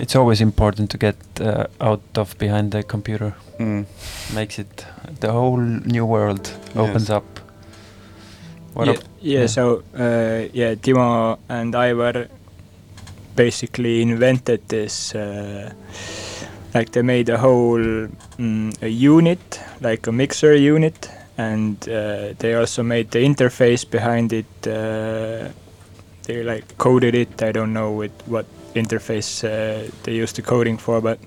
It's 0.00 0.16
always 0.16 0.40
important 0.40 0.90
to 0.90 0.98
get 0.98 1.16
uh, 1.40 1.66
out 1.80 2.02
of 2.16 2.36
behind 2.38 2.72
the 2.72 2.82
computer. 2.82 3.34
Mm. 3.58 3.84
Makes 4.34 4.58
it 4.58 4.86
the 5.20 5.30
whole 5.32 5.56
new 5.84 6.06
world 6.06 6.50
opens 6.76 7.08
Yes. 7.08 7.10
up. 7.10 7.24
What 8.74 8.86
yeah, 8.86 8.94
ab- 8.94 9.04
yeah, 9.20 9.40
yeah. 9.40 9.46
so 9.46 9.82
uh, 9.94 10.48
yeah, 10.52 10.74
Timo 10.76 11.38
and 11.48 11.74
Ivar 11.74 12.28
basically 13.36 14.00
invented 14.02 14.60
this. 14.68 15.14
Uh, 15.14 15.72
like 16.74 16.92
they 16.92 17.02
made 17.02 17.28
a 17.28 17.36
whole 17.38 18.08
mm, 18.38 18.82
a 18.82 18.88
unit, 18.88 19.60
like 19.80 20.06
a 20.06 20.12
mixer 20.12 20.54
unit, 20.54 21.10
and 21.36 21.76
uh, 21.88 22.32
they 22.38 22.54
also 22.54 22.82
made 22.82 23.10
the 23.10 23.18
interface 23.18 23.84
behind 23.90 24.32
it. 24.32 24.46
Uh, 24.66 25.48
they 26.26 26.42
like 26.44 26.78
coded 26.78 27.14
it. 27.14 27.42
I 27.42 27.50
don't 27.52 27.72
know 27.72 27.90
with 27.92 28.12
what 28.26 28.46
interface 28.74 29.44
uh, 29.44 29.90
they 30.02 30.12
used 30.14 30.36
the 30.36 30.42
coding 30.42 30.78
for, 30.78 31.00
but 31.00 31.18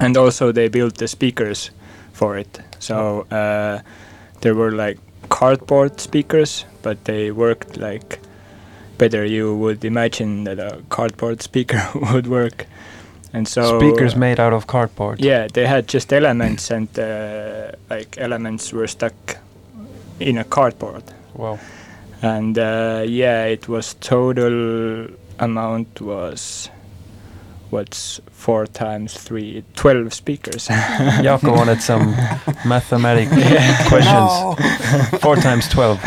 and 0.00 0.16
also 0.16 0.52
they 0.52 0.68
built 0.68 0.98
the 0.98 1.08
speakers 1.08 1.70
for 2.12 2.36
it. 2.36 2.60
So 2.78 3.26
uh, 3.30 3.80
there 4.40 4.54
were 4.54 4.72
like 4.72 4.98
cardboard 5.28 6.00
speakers, 6.00 6.64
but 6.82 7.04
they 7.04 7.30
worked 7.30 7.76
like 7.76 8.20
better. 8.98 9.24
You 9.24 9.56
would 9.56 9.84
imagine 9.84 10.44
that 10.44 10.58
a 10.58 10.82
cardboard 10.88 11.42
speaker 11.50 11.82
would 12.12 12.26
work, 12.26 12.66
and 13.32 13.46
so 13.48 13.78
speakers 13.78 14.16
made 14.16 14.40
out 14.40 14.52
of 14.52 14.66
cardboard. 14.66 15.20
Yeah, 15.20 15.48
they 15.52 15.66
had 15.66 15.88
just 15.88 16.12
elements, 16.12 16.70
and 16.70 16.88
uh, 16.98 17.72
like 17.90 18.18
elements 18.18 18.72
were 18.72 18.86
stuck 18.86 19.14
in 20.20 20.38
a 20.38 20.44
cardboard. 20.44 21.04
Wow. 21.34 21.58
And 22.22 22.58
uh, 22.58 23.04
yeah, 23.06 23.44
it 23.44 23.68
was 23.68 23.94
total 24.00 25.08
amount 25.38 26.00
was 26.00 26.70
what's 27.70 28.20
four 28.30 28.66
times 28.66 29.14
three, 29.14 29.64
12 29.74 30.14
speakers. 30.14 30.68
Jaakko 31.26 31.56
wanted 31.56 31.82
some 31.82 32.10
mathematic 32.64 33.28
questions. 33.88 34.30
Four 35.20 35.36
times 35.36 35.68
twelve. 35.68 35.98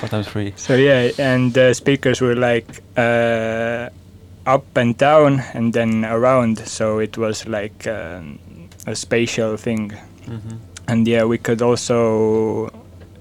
Four 0.00 0.08
times 0.08 0.28
three. 0.28 0.52
So 0.56 0.76
yeah, 0.76 1.10
and 1.18 1.52
the 1.52 1.74
speakers 1.74 2.20
were 2.20 2.36
like 2.36 2.82
uh, 2.96 3.90
up 4.46 4.76
and 4.76 4.96
down 4.96 5.40
and 5.52 5.72
then 5.72 6.04
around, 6.04 6.58
so 6.66 6.98
it 7.00 7.18
was 7.18 7.46
like 7.46 7.86
um, 7.86 8.38
a 8.86 8.94
spatial 8.94 9.56
thing. 9.56 9.90
Mm-hmm. 10.24 10.56
And 10.88 11.06
yeah, 11.06 11.24
we 11.24 11.36
could 11.36 11.60
also 11.60 12.70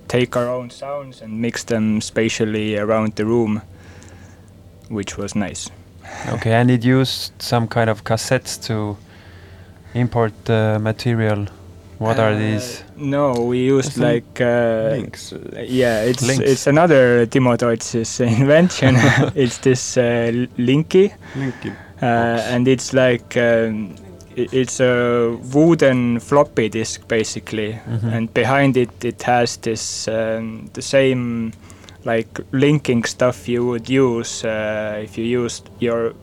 take 0.07 0.37
our 0.37 0.47
own 0.47 0.69
sounds 0.69 1.21
and 1.21 1.41
mix 1.41 1.65
them 1.65 1.99
spatially 1.99 2.77
around 2.77 3.15
the 3.15 3.25
room, 3.25 3.61
which 4.89 5.17
was 5.17 5.35
nice. 5.35 5.69
Okay, 6.29 6.53
and 6.53 6.71
it 6.71 6.83
used 6.85 7.31
some 7.39 7.67
kind 7.67 7.89
of 7.89 8.03
cassettes 8.03 8.57
to 8.67 8.97
import 9.93 10.33
the 10.45 10.79
material. 10.81 11.47
What 11.99 12.19
are 12.19 12.31
Uh, 12.33 12.37
these? 12.37 12.83
No, 12.95 13.33
we 13.33 13.57
used 13.65 13.93
Some 13.93 14.03
like 14.03 14.39
uh, 14.41 14.89
links. 14.91 15.33
Yeah, 15.55 16.03
it's 16.03 16.21
Links. 16.21 16.43
it's 16.51 16.67
another 16.67 17.25
Timo 17.25 17.57
Toots's 17.57 18.19
invention. 18.39 18.95
it's 19.35 19.57
this 19.59 19.97
uh, 19.97 20.31
Linky. 20.57 21.11
Linky. 21.35 21.71
Uh, 22.01 22.05
and 22.53 22.67
it's 22.67 22.93
like 22.93 23.35
um, 23.37 23.95
it's 24.35 24.79
a 24.79 25.35
wooden 25.53 26.19
floppy 26.19 26.69
disk 26.69 27.07
basically, 27.07 27.73
Mhm. 27.89 28.13
and 28.13 28.33
behind 28.33 28.77
it 28.77 29.03
it 29.03 29.23
has 29.23 29.57
this 29.57 30.07
um, 30.07 30.69
the 30.73 30.81
same 30.83 31.51
like 32.05 32.39
linking 32.51 33.03
stuff 33.03 33.47
you 33.47 33.65
would 33.65 33.89
use 33.89 34.43
uh, 34.45 34.99
if 35.03 35.17
you 35.17 35.25
used 35.25 35.69
your 35.79 36.13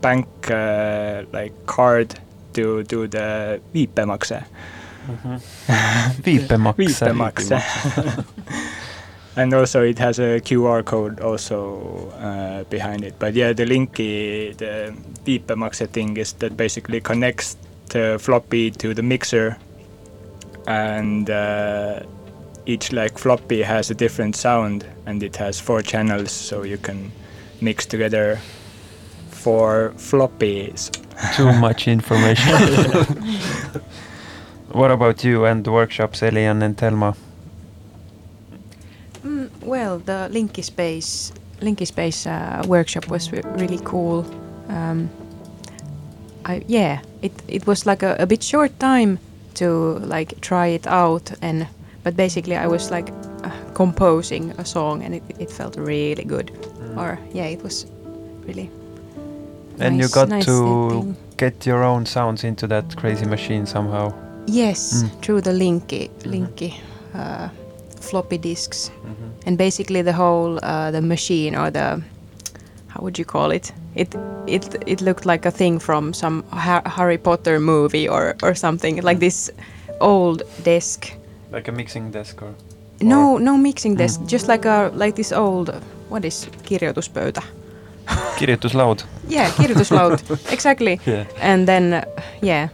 bank 0.00 0.26
uh, 0.50 1.22
like 1.32 1.52
card 1.66 2.14
to 2.54 2.82
do 2.84 3.06
the 3.06 3.60
viipemakse. 3.74 4.44
Mhm. 5.06 5.40
Viipemakse. 6.22 6.76
Viipemakse. 6.76 8.24
and 9.36 9.52
also 9.54 9.82
it 9.82 9.98
has 9.98 10.18
a 10.18 10.40
QR 10.40 10.82
code 10.84 11.20
also 11.20 12.10
uh, 12.18 12.64
behind 12.64 13.04
it. 13.04 13.14
But 13.18 13.34
yeah, 13.34 13.52
the 13.52 13.64
linky, 13.64 14.56
the 14.56 14.94
viipemakse 15.24 15.88
thing 15.90 16.16
is 16.16 16.32
that 16.34 16.56
basically 16.56 17.00
connects 17.00 17.56
the 17.90 18.18
floppy 18.18 18.70
to 18.70 18.94
the 18.94 19.02
mixer, 19.02 19.56
and 20.66 21.30
uh, 21.30 22.00
each 22.66 22.92
like 22.92 23.18
floppy 23.18 23.62
has 23.62 23.90
a 23.90 23.94
different 23.94 24.36
sound, 24.36 24.84
and 25.06 25.22
it 25.22 25.36
has 25.36 25.60
four 25.60 25.82
channels, 25.82 26.32
so 26.32 26.64
you 26.64 26.78
can 26.78 27.12
mix 27.60 27.86
together 27.86 28.40
four 29.30 29.92
floppies. 29.96 30.90
Too 31.36 31.52
much 31.52 31.88
information. 31.88 32.52
what 34.72 34.90
about 34.90 35.24
you 35.24 35.44
and 35.44 35.64
the 35.64 35.72
workshops, 35.72 36.22
Elian 36.22 36.62
and 36.62 36.76
Telma? 36.76 37.16
Mm, 39.24 39.50
well, 39.62 39.98
the 39.98 40.28
Linky 40.30 40.62
Space 40.62 41.32
Linky 41.60 41.86
Space 41.86 42.26
uh, 42.26 42.62
workshop 42.66 43.08
was 43.08 43.32
re- 43.32 43.42
really 43.44 43.80
cool. 43.84 44.26
Um, 44.68 45.08
I 46.44 46.62
yeah, 46.66 47.00
it 47.22 47.32
it 47.48 47.66
was 47.66 47.86
like 47.86 48.02
a, 48.02 48.16
a 48.18 48.26
bit 48.26 48.42
short 48.42 48.78
time 48.78 49.18
to 49.54 49.98
like 50.00 50.40
try 50.40 50.66
it 50.66 50.86
out, 50.86 51.32
and 51.40 51.66
but 52.06 52.16
basically 52.16 52.54
I 52.54 52.66
was 52.68 52.90
like 52.92 53.10
uh, 53.44 53.50
composing 53.74 54.52
a 54.58 54.64
song, 54.64 55.02
and 55.04 55.14
it, 55.14 55.22
it 55.40 55.50
felt 55.50 55.76
really 55.76 56.22
good. 56.24 56.50
Or 56.96 57.18
yeah, 57.34 57.46
it 57.50 57.62
was 57.62 57.86
really 58.46 58.70
And 59.80 59.98
you 59.98 60.08
got 60.08 60.28
nice 60.28 60.44
to 60.46 60.88
setting. 60.90 61.16
get 61.36 61.66
your 61.66 61.82
own 61.84 62.06
sounds 62.06 62.44
into 62.44 62.66
that 62.68 62.96
crazy 62.96 63.26
machine 63.26 63.66
somehow. 63.66 64.12
Yes, 64.46 65.02
Mm. 65.02 65.10
through 65.22 65.40
the 65.42 65.50
Linky, 65.52 66.08
Mhm. 66.08 66.30
Linky 66.32 66.72
uh, 67.14 67.48
floppy 68.00 68.38
disks, 68.38 68.90
and 69.46 69.58
basically 69.58 70.02
the 70.02 70.12
whole 70.12 70.58
uh, 70.62 70.92
the 70.92 71.00
machine 71.02 71.58
or 71.58 71.70
the 71.72 72.00
how 72.86 73.00
would 73.02 73.18
you 73.18 73.24
call 73.24 73.50
it? 73.52 73.72
It 73.96 74.14
it 74.46 74.76
it 74.86 75.00
looked 75.00 75.26
like 75.26 75.48
a 75.48 75.50
thing 75.50 75.80
from 75.80 76.12
some 76.14 76.42
ha- 76.52 76.82
Harry 76.96 77.18
Potter 77.18 77.58
movie 77.60 78.08
or 78.08 78.34
or 78.42 78.54
something 78.54 79.02
like 79.04 79.18
this 79.20 79.50
old 80.00 80.42
desk. 80.64 81.12
Like 81.56 81.70
a 81.70 81.72
mixing 81.74 82.12
desk 82.12 82.42
or? 82.42 82.54
No, 83.02 83.38
no 83.38 83.56
mixing 83.56 83.94
Mm. 83.94 83.98
desk, 83.98 84.20
just 84.32 84.48
like 84.48 84.68
a 84.68 84.90
like 84.94 85.12
this 85.16 85.32
old 85.32 85.68
what 86.10 86.24
is 86.24 86.48
kirjoituspöytä? 86.62 87.42
kirjutuslaud. 88.38 88.98
Yeah, 89.28 89.50
kirjoituslaud. 89.56 90.18
exactly. 90.52 90.98
Yeah. 91.06 91.26
and 91.40 91.66
then 91.66 91.92
uh, 91.94 92.02
yeah 92.42 92.68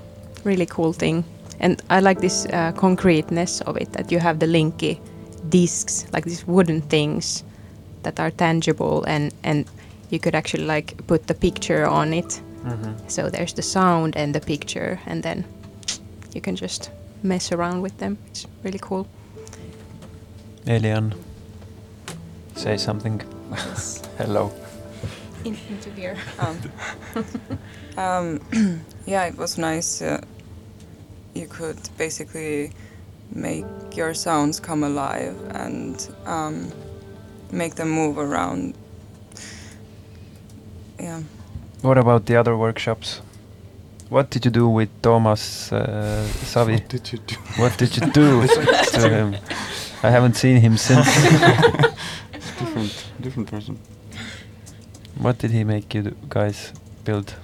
really 0.45 0.67
cool 0.67 0.93
thing 0.93 1.25
and 1.61 1.77
i 1.91 2.01
like 2.09 2.21
this 2.21 2.47
uh, 2.47 2.73
concreteness 2.81 3.63
of 3.67 3.77
it 3.77 3.93
that 3.93 4.13
you 4.13 4.21
have 4.21 4.39
the 4.39 4.47
linky 4.47 4.97
discs 5.53 6.07
like 6.13 6.29
these 6.29 6.45
wooden 6.49 6.83
things 6.83 7.45
that 8.03 8.19
are 8.21 8.31
tangible 8.37 9.05
and 9.07 9.31
and 9.45 9.65
you 10.11 10.19
could 10.21 10.35
actually 10.35 10.67
like 10.77 10.95
put 11.07 11.27
the 11.27 11.35
picture 11.35 11.87
on 11.91 12.13
it 12.13 12.43
Mm-hmm. 12.65 12.93
so 13.09 13.23
there's 13.31 13.53
the 13.55 13.63
sound 13.63 14.17
and 14.17 14.35
the 14.35 14.41
picture 14.41 14.99
and 15.07 15.23
then 15.23 15.45
you 16.35 16.41
can 16.41 16.57
just 16.57 16.91
mess 17.23 17.53
around 17.53 17.83
with 17.83 17.97
them 17.99 18.19
it's 18.29 18.47
really 18.63 18.81
cool 18.81 19.07
Elian, 20.67 21.13
say 22.55 22.77
something. 22.77 23.21
Hello. 24.19 24.53
In, 25.45 25.57
into 25.69 25.91
beer 25.91 26.17
Um, 26.39 26.59
um, 28.53 28.81
yeah, 29.07 29.25
it 29.25 29.37
was 29.37 29.59
nice. 29.59 30.01
Uh, 30.01 30.21
you 31.35 31.49
could 31.49 31.79
basically 31.99 32.71
make 33.35 33.65
your 33.97 34.15
sounds 34.15 34.61
come 34.61 34.85
alive 34.85 35.37
and 35.51 36.09
um, 36.27 36.71
make 37.51 37.75
them 37.75 37.91
move 37.91 38.19
around. 38.19 38.75
Yeah. 41.01 41.23
What 41.81 41.99
about 41.99 42.27
the 42.27 42.37
other 42.37 42.57
workshops? 42.57 43.21
What 44.13 44.29
did 44.29 44.45
you 44.45 44.51
do 44.51 44.69
with 44.69 44.91
Thomas 45.01 45.73
uh, 45.73 46.29
Savi? 46.45 46.73
What 46.75 46.89
did 46.91 47.13
you 47.13 47.19
do? 47.27 47.35
What 47.57 47.79
did 47.79 47.97
you 47.97 48.11
do 48.13 48.47
to 48.93 49.09
him? 49.09 49.37
I 50.03 50.11
haven't 50.11 50.37
seen 50.37 50.59
him 50.61 50.77
since. 50.77 51.07
different, 52.59 53.07
different 53.23 53.51
person. 53.51 53.79
what 55.17 55.39
did 55.39 55.51
he 55.51 55.65
make 55.65 55.95
you 55.95 56.15
guys 56.29 56.75
build? 57.05 57.37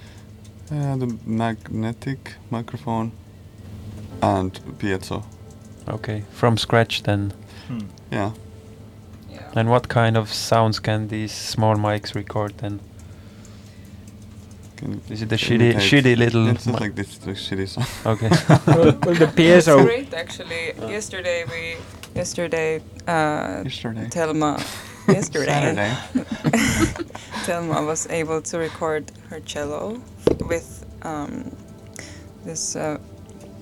Uh, 0.71 0.97
the 0.97 1.19
magnetic 1.25 2.35
microphone 2.51 3.13
and 4.21 4.61
piezo. 4.79 5.25
Okay, 5.89 6.25
from 6.33 6.59
scratch 6.59 7.03
then. 7.05 7.33
Hmm. 7.69 7.87
Yeah. 8.13 8.33
Yeah. 9.31 9.51
And 9.57 9.71
what 9.71 9.89
kind 9.89 10.19
of 10.19 10.31
sounds 10.31 10.81
can 10.81 11.09
these 11.09 11.33
small 11.33 11.77
mics 11.77 12.15
record 12.15 12.59
then? 12.59 12.81
Can 14.79 15.01
Is 15.11 15.23
it 15.23 15.29
the 15.29 15.37
shitty, 15.37 15.73
imitate- 15.73 15.83
shitty 16.05 16.17
little? 16.17 16.47
It's 16.49 16.65
just 16.65 16.81
like 16.81 16.95
this, 16.95 17.19
the 17.19 17.33
shitty 17.33 17.69
sound. 17.69 17.89
okay. 18.07 18.31
well, 18.67 18.99
well, 19.05 19.15
the 19.15 19.25
It's 19.37 19.67
piezo. 19.67 19.83
great 19.85 20.15
actually. 20.15 20.73
Yesterday 20.89 21.45
we 21.51 21.77
yesterday 22.15 22.81
uh, 23.09 23.63
Yesterday. 23.65 24.07
Telma 24.11 24.53
yesterday 25.09 25.47
Saturday. 25.47 25.93
Telma 27.47 27.85
was 27.87 28.07
able 28.11 28.41
to 28.43 28.59
record 28.59 29.11
her 29.31 29.41
cello 29.41 30.01
with 30.49 30.85
um, 31.03 31.51
this 32.45 32.77
uh, 32.77 32.99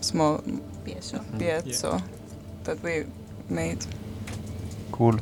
small 0.01 0.39
piezo 0.85 1.19
piezo 1.39 2.03
that 2.65 2.83
we 2.83 3.05
made. 3.49 3.79
cool. 4.93 5.15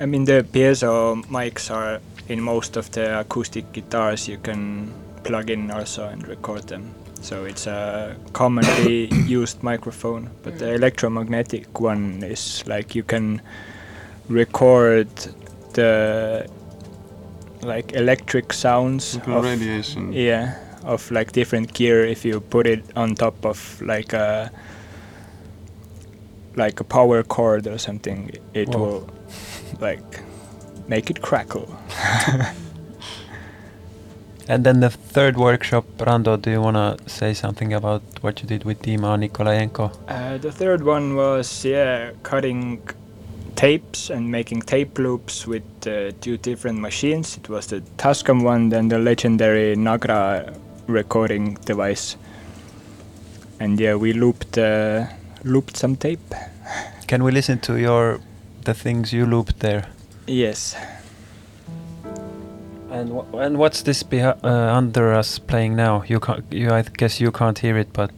I 0.00 0.06
mean, 0.06 0.24
the 0.26 0.44
piezo 0.52 1.24
mics 1.26 1.70
are 1.70 2.00
in 2.28 2.40
most 2.40 2.76
of 2.76 2.90
the 2.92 3.18
acoustic 3.20 3.72
guitars. 3.72 4.28
You 4.28 4.38
can 4.38 4.92
plug 5.22 5.50
in 5.50 5.70
also 5.70 6.06
and 6.08 6.26
record 6.28 6.68
them. 6.68 6.94
So 7.22 7.44
it's 7.44 7.66
a 7.66 8.16
commonly 8.32 9.06
used 9.26 9.62
microphone. 9.62 10.30
But 10.42 10.58
the 10.58 10.66
mm. 10.66 10.74
electromagnetic 10.76 11.80
one 11.80 12.22
is 12.22 12.64
like 12.66 12.94
you 12.94 13.02
can 13.02 13.42
record 14.28 15.08
the 15.74 16.46
like 17.62 17.92
electric 17.92 18.52
sounds 18.52 19.16
Like 19.16 19.28
of, 19.28 19.44
radiation. 19.44 20.12
yeah 20.12 20.54
of 20.84 21.10
like 21.10 21.32
different 21.32 21.74
gear 21.74 22.06
if 22.06 22.24
you 22.24 22.40
put 22.40 22.66
it 22.66 22.82
on 22.96 23.14
top 23.14 23.44
of 23.44 23.82
like 23.82 24.12
a 24.14 24.50
like 26.56 26.80
a 26.80 26.84
power 26.84 27.22
cord 27.22 27.66
or 27.66 27.76
something 27.78 28.30
it 28.54 28.68
Wow. 28.68 28.78
will 28.80 29.10
like 29.80 30.22
make 30.88 31.10
it 31.10 31.20
crackle 31.20 31.68
And 34.50 34.64
then 34.64 34.80
the 34.80 34.90
third 34.90 35.36
workshop, 35.36 35.84
Rando, 35.98 36.36
do 36.36 36.50
you 36.50 36.60
wanna 36.60 36.96
say 37.06 37.34
something 37.34 37.72
about 37.72 38.02
what 38.20 38.42
you 38.42 38.48
did 38.48 38.64
with 38.64 38.82
Dima 38.82 39.16
Nikolayenko? 39.16 39.92
uh, 40.08 40.38
the 40.38 40.50
third 40.50 40.82
one 40.82 41.14
was 41.14 41.64
yeah 41.64 42.10
cutting 42.24 42.80
tapes 43.54 44.10
and 44.10 44.28
making 44.28 44.62
tape 44.62 44.98
loops 44.98 45.46
with 45.46 45.62
uh, 45.86 46.10
two 46.20 46.36
different 46.38 46.80
machines 46.80 47.36
it 47.36 47.48
was 47.48 47.66
the 47.66 47.80
tascam 47.98 48.42
one 48.42 48.70
then 48.70 48.88
the 48.88 48.98
legendary 48.98 49.76
nagra 49.76 50.52
recording 50.88 51.54
device 51.66 52.16
and 53.60 53.78
yeah 53.78 53.94
we 53.94 54.12
looped 54.12 54.56
uh, 54.58 55.04
looped 55.44 55.76
some 55.76 55.94
tape 55.94 56.34
Can 57.06 57.22
we 57.22 57.30
listen 57.32 57.58
to 57.60 57.78
your 57.78 58.20
the 58.64 58.74
things 58.74 59.12
you 59.12 59.26
looped 59.26 59.60
there? 59.60 59.84
yes 60.26 60.74
And 62.90 63.10
wh- 63.12 63.34
and 63.38 63.56
what's 63.58 63.82
this 63.82 64.02
behi- 64.02 64.36
uh, 64.44 64.76
under 64.76 65.12
us 65.14 65.38
playing 65.38 65.76
now? 65.76 66.02
You 66.06 66.20
can't. 66.20 66.44
You 66.50 66.70
I 66.70 66.82
guess 66.82 67.20
you 67.20 67.30
can't 67.30 67.58
hear 67.58 67.78
it, 67.78 67.92
but 67.92 68.10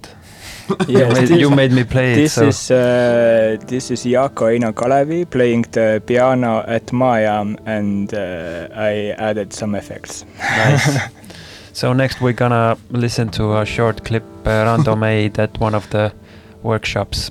you, 0.89 0.99
Yes, 0.99 1.15
made, 1.15 1.29
this- 1.29 1.41
you 1.41 1.51
made 1.51 1.73
me 1.73 1.85
play 1.85 2.13
it. 2.13 2.17
This 2.17 2.33
So 2.35 2.47
is 2.49 2.71
uh, 2.71 3.57
this 3.67 3.91
is 3.91 4.05
Jaakko 4.05 4.47
Eino 4.59 4.73
Kalevi 4.73 5.25
playing 5.29 5.63
the 5.73 6.03
piano 6.07 6.65
at 6.67 6.87
Maajam, 6.87 7.59
and 7.67 8.13
uh, 8.15 8.69
I 8.75 9.15
added 9.19 9.53
some 9.53 9.75
effects. 9.75 10.25
nice. 10.39 10.99
so 11.73 11.93
next 11.93 12.21
we're 12.21 12.33
gonna 12.33 12.77
listen 12.91 13.29
to 13.31 13.59
a 13.59 13.67
short 13.67 14.05
clip 14.05 14.25
uh, 14.47 14.65
Rando 14.65 14.97
made 14.99 15.39
at 15.39 15.59
one 15.61 15.75
of 15.75 15.89
the 15.91 16.13
workshops. 16.63 17.31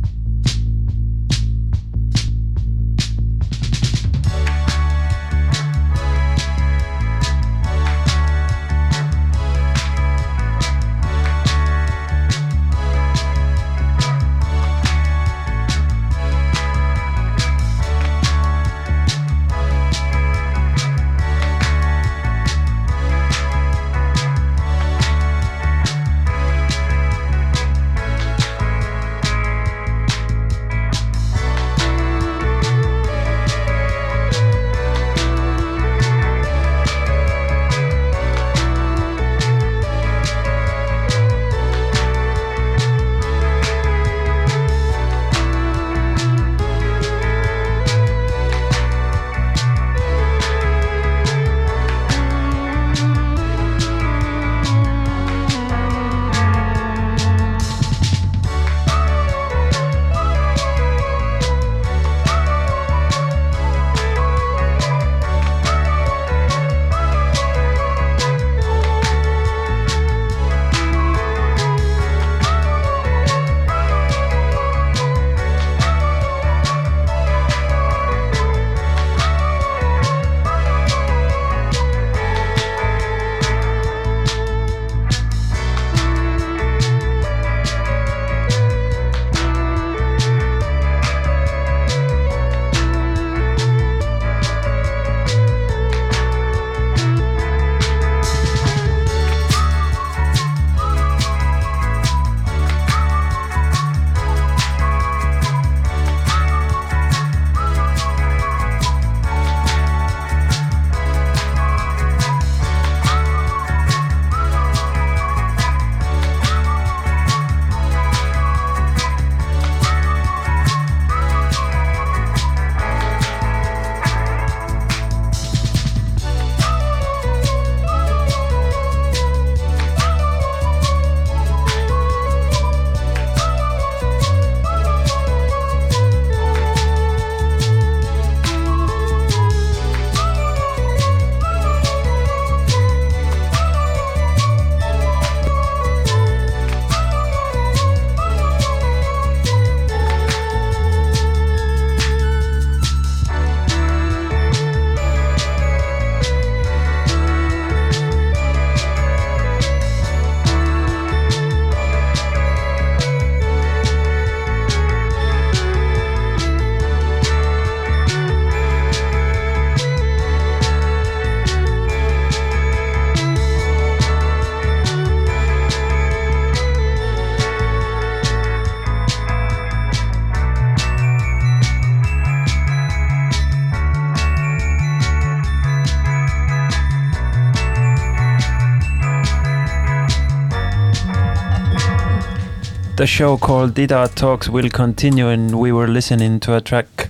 the 193.01 193.07
show 193.07 193.35
called 193.35 193.73
Dida 193.73 194.13
Talks 194.13 194.47
will 194.47 194.69
continue, 194.69 195.27
and 195.27 195.59
we 195.59 195.71
were 195.71 195.87
listening 195.87 196.39
to 196.41 196.55
a 196.55 196.61
track 196.61 197.09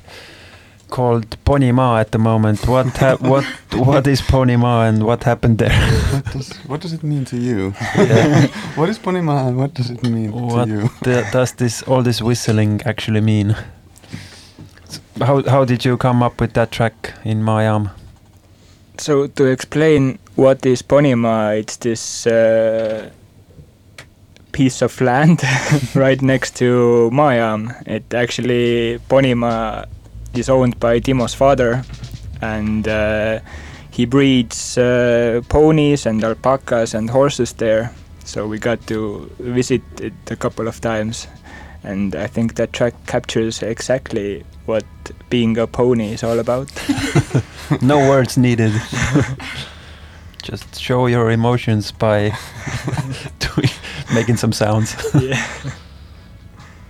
called 0.89 1.36
Pony 1.43 1.73
Ma 1.73 1.97
at 1.99 2.13
the 2.13 2.17
moment. 2.17 2.65
What 2.65 2.88
what 3.19 3.43
what 3.73 4.08
is 4.08 4.21
Pony 4.21 4.56
Ma 4.56 4.86
and 4.86 5.04
what 5.04 5.25
happened 5.25 5.58
there? 5.58 5.77
what 6.13 6.32
does 6.32 6.49
what 6.69 6.80
does 6.80 6.93
it 6.93 7.04
mean 7.04 7.25
to 7.25 7.36
you? 7.36 7.73
Yeah. 7.97 8.47
what 8.80 8.88
is 8.88 8.99
Pony 8.99 9.19
Ma 9.19 9.47
and 9.47 9.58
what 9.58 9.73
does 9.73 9.89
it 9.89 10.01
mean 10.04 10.32
what 10.32 10.63
to 10.63 10.71
you? 10.71 10.82
What 10.84 11.32
does 11.34 11.51
this 11.56 11.84
all 11.84 12.04
this 12.04 12.21
whistling 12.21 12.82
actually 12.86 13.19
mean? 13.19 13.58
How 15.19 15.43
how 15.43 15.65
did 15.65 15.84
you 15.84 15.97
come 15.97 16.23
up 16.23 16.39
with 16.39 16.54
that 16.54 16.71
track 16.71 17.15
in 17.25 17.43
my 17.43 17.67
arm? 17.67 17.89
So 18.97 19.27
to 19.27 19.43
explain 19.45 20.19
what 20.36 20.65
is 20.65 20.82
Pony 20.82 21.15
Ma, 21.15 21.49
it's 21.49 21.75
this. 21.75 22.25
Uh, 22.25 23.12
piece 24.51 24.81
of 24.81 24.99
land 25.01 25.41
right 25.95 26.21
next 26.21 26.55
to 26.57 27.09
Maajaam. 27.13 27.87
It 27.87 28.13
actually, 28.13 28.99
Ponima 29.09 29.85
is 30.33 30.49
owned 30.49 30.79
by 30.79 30.99
Timo's 30.99 31.33
father 31.33 31.83
and 32.41 32.87
uh, 32.87 33.39
he 33.91 34.05
breeds 34.05 34.77
uh, 34.77 35.41
ponies 35.49 36.05
and 36.05 36.23
alpacas 36.23 36.93
and 36.93 37.09
horses 37.09 37.53
there. 37.53 37.93
So 38.23 38.47
we 38.47 38.59
got 38.59 38.85
to 38.87 39.29
visit 39.39 39.81
it 39.99 40.13
a 40.29 40.35
couple 40.35 40.67
of 40.67 40.79
times 40.79 41.27
and 41.83 42.15
I 42.15 42.27
think 42.27 42.55
that 42.55 42.73
track 42.73 42.93
captures 43.07 43.63
exactly 43.63 44.43
what 44.65 44.85
being 45.29 45.57
a 45.57 45.67
pony 45.67 46.13
is 46.13 46.23
all 46.23 46.39
about. 46.39 46.69
no 47.81 47.97
words 48.09 48.37
needed. 48.37 48.71
Just 50.43 50.79
show 50.79 51.07
your 51.07 51.31
emotions 51.31 51.91
by 51.91 52.33
doing 53.39 53.69
making 54.13 54.38
some 54.38 54.54
sounds. 54.54 54.95
yeah. 55.21 55.43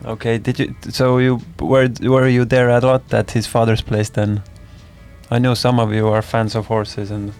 Okay. 0.03 0.39
Did 0.39 0.57
you? 0.57 0.75
So 0.89 1.19
you 1.19 1.39
were 1.59 1.87
were 2.01 2.27
you 2.27 2.43
there 2.45 2.69
a 2.69 2.79
lot 2.79 3.13
at 3.13 3.31
his 3.31 3.45
father's 3.45 3.81
place 3.81 4.09
then? 4.09 4.41
I 5.29 5.37
know 5.39 5.53
some 5.53 5.79
of 5.79 5.93
you 5.93 6.07
are 6.07 6.21
fans 6.23 6.55
of 6.55 6.65
horses 6.65 7.11
and 7.11 7.31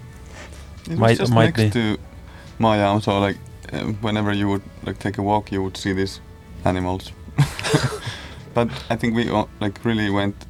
it 0.88 0.96
might 0.96 1.10
was 1.10 1.18
just 1.18 1.32
might 1.32 1.56
next 1.58 1.62
be. 1.62 1.70
to 1.70 1.98
my 2.58 2.78
house. 2.78 3.04
So 3.04 3.18
like, 3.18 3.36
uh, 3.72 3.92
whenever 4.00 4.32
you 4.32 4.48
would 4.48 4.62
like 4.86 4.98
take 5.00 5.18
a 5.18 5.22
walk, 5.22 5.50
you 5.52 5.60
would 5.62 5.76
see 5.76 5.92
these 5.92 6.20
animals. 6.64 7.10
but 8.54 8.68
I 8.90 8.96
think 8.96 9.16
we 9.16 9.28
all, 9.28 9.48
like 9.60 9.84
really 9.84 10.10
went 10.10 10.46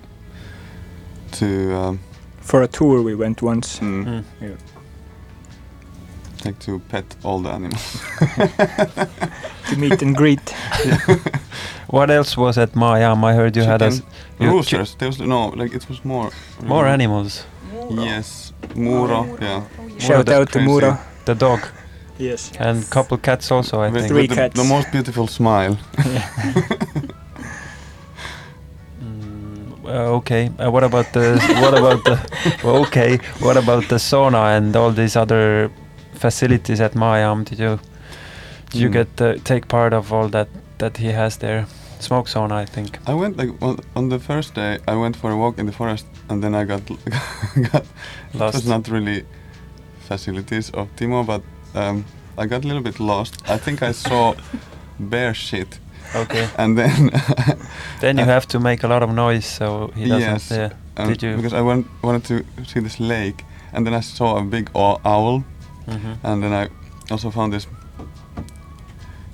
to. 1.33 1.75
Um, 1.75 2.01
For 2.41 2.63
a 2.63 2.69
tour, 2.69 3.03
we 3.03 3.15
went 3.15 3.41
once. 3.43 3.79
Mm. 3.81 4.05
Mm. 4.05 4.25
Yeah 4.41 4.57
like 6.45 6.59
to 6.61 6.79
pet 6.89 7.05
all 7.23 7.41
the 7.41 7.51
animals. 7.51 8.01
to 9.69 9.77
meet 9.77 10.03
and 10.03 10.17
greet. 10.17 10.55
What 11.93 12.11
else 12.11 12.39
was 12.39 12.57
at 12.57 12.73
Maajaam? 12.73 13.23
I 13.23 13.35
heard 13.35 13.55
you 13.55 13.65
Chicken, 13.65 13.81
had 13.81 14.03
a. 14.41 14.51
roosters. 14.51 14.95
There 14.95 15.09
was 15.09 15.21
no 15.21 15.49
like 15.49 15.75
it 15.75 15.87
was 15.91 16.03
more 16.05 16.31
mm. 16.31 16.67
more 16.67 16.87
animals. 16.87 17.45
Yes, 17.91 18.53
Mura. 18.75 19.19
Oh, 19.19 19.39
Yeah. 19.41 19.65
Oh, 19.79 19.99
Shout 19.99 20.29
out 20.31 20.51
to 20.53 20.61
Mura, 20.61 20.99
the 21.27 21.35
dog. 21.35 21.61
yes. 22.19 22.51
And 22.59 22.89
couple 22.91 23.19
cats 23.19 23.51
also. 23.51 23.81
I 23.81 23.91
with, 23.91 24.03
think 24.03 24.09
three 24.09 24.23
with 24.23 24.37
cats. 24.37 24.55
The, 24.55 24.63
the 24.63 24.69
most 24.69 24.91
beautiful 24.91 25.27
smile. 25.27 25.79
Mm, 29.03 29.85
uh, 29.85 30.17
okay. 30.19 30.51
Uh, 30.59 30.71
what 30.71 30.85
about 30.85 31.13
the 31.13 31.37
what 31.61 31.75
about 31.77 32.05
the 32.05 32.17
okay? 32.65 33.19
What 33.41 33.57
about 33.57 33.89
the 33.89 33.97
sauna 33.97 34.57
and 34.57 34.77
all 34.77 34.93
these 34.93 35.17
other 35.17 35.71
facilities 36.23 36.81
at 36.81 36.93
Maajaam? 36.95 37.45
Did 37.45 37.59
you 37.59 37.79
did 38.71 38.81
you 38.83 38.89
Mm. 38.89 38.93
get 38.93 39.21
uh, 39.21 39.35
take 39.45 39.67
part 39.69 39.93
of 39.93 40.13
all 40.13 40.29
that 40.31 40.49
that 40.79 40.97
he 40.99 41.13
has 41.13 41.37
there? 41.39 41.65
Smoke 42.01 42.29
sauna, 42.31 42.53
I 42.63 42.67
think. 42.67 42.91
I 43.07 43.15
went 43.15 43.37
like 43.37 43.51
on, 43.63 43.77
on 43.95 44.09
the 44.09 44.19
first 44.19 44.55
day. 44.55 44.79
I 44.89 44.95
went 45.03 45.17
for 45.17 45.31
a 45.31 45.37
walk 45.37 45.59
in 45.59 45.67
the 45.67 45.73
forest, 45.73 46.07
and 46.29 46.43
then 46.43 46.55
I 46.55 46.65
got 46.65 46.83
got 47.73 47.85
It 48.35 48.41
was 48.41 48.55
Lost. 48.55 48.67
not 48.67 48.89
really 48.89 49.25
facilities 50.09 50.71
of 50.75 50.87
Timo, 50.97 51.25
but 51.25 51.43
um, 51.75 52.05
I 52.39 52.47
got 52.47 52.65
a 52.65 52.67
little 52.67 52.83
bit 52.83 52.99
lost. 53.01 53.35
I 53.55 53.59
think 53.59 53.83
I 53.83 53.93
saw 53.93 54.35
bear 54.99 55.35
shit, 55.35 55.79
Okay. 56.17 56.49
and 56.59 56.77
then 56.79 57.11
Then 58.01 58.19
you 58.19 58.25
have 58.25 58.47
to 58.49 58.59
make 58.61 58.83
a 58.87 58.89
lot 58.89 59.03
of 59.03 59.11
noise, 59.11 59.47
so 59.47 59.91
he 59.97 60.09
doesn't. 60.09 60.21
Yes. 60.21 60.51
Yeah. 60.51 60.71
um, 60.97 61.09
Did 61.09 61.23
you- 61.23 61.37
because 61.37 61.55
I 61.59 61.63
want, 61.63 61.87
wanted 62.03 62.25
to 62.25 62.65
see 62.65 62.81
this 62.83 62.99
lake, 63.01 63.45
and 63.73 63.87
then 63.87 63.95
I 63.95 64.01
saw 64.03 64.37
a 64.39 64.43
big 64.43 64.71
owl, 65.05 65.43
Mhm. 65.93 66.17
and 66.25 66.43
then 66.43 66.53
I 66.53 66.69
also 67.13 67.31
found 67.31 67.53
this 67.53 67.67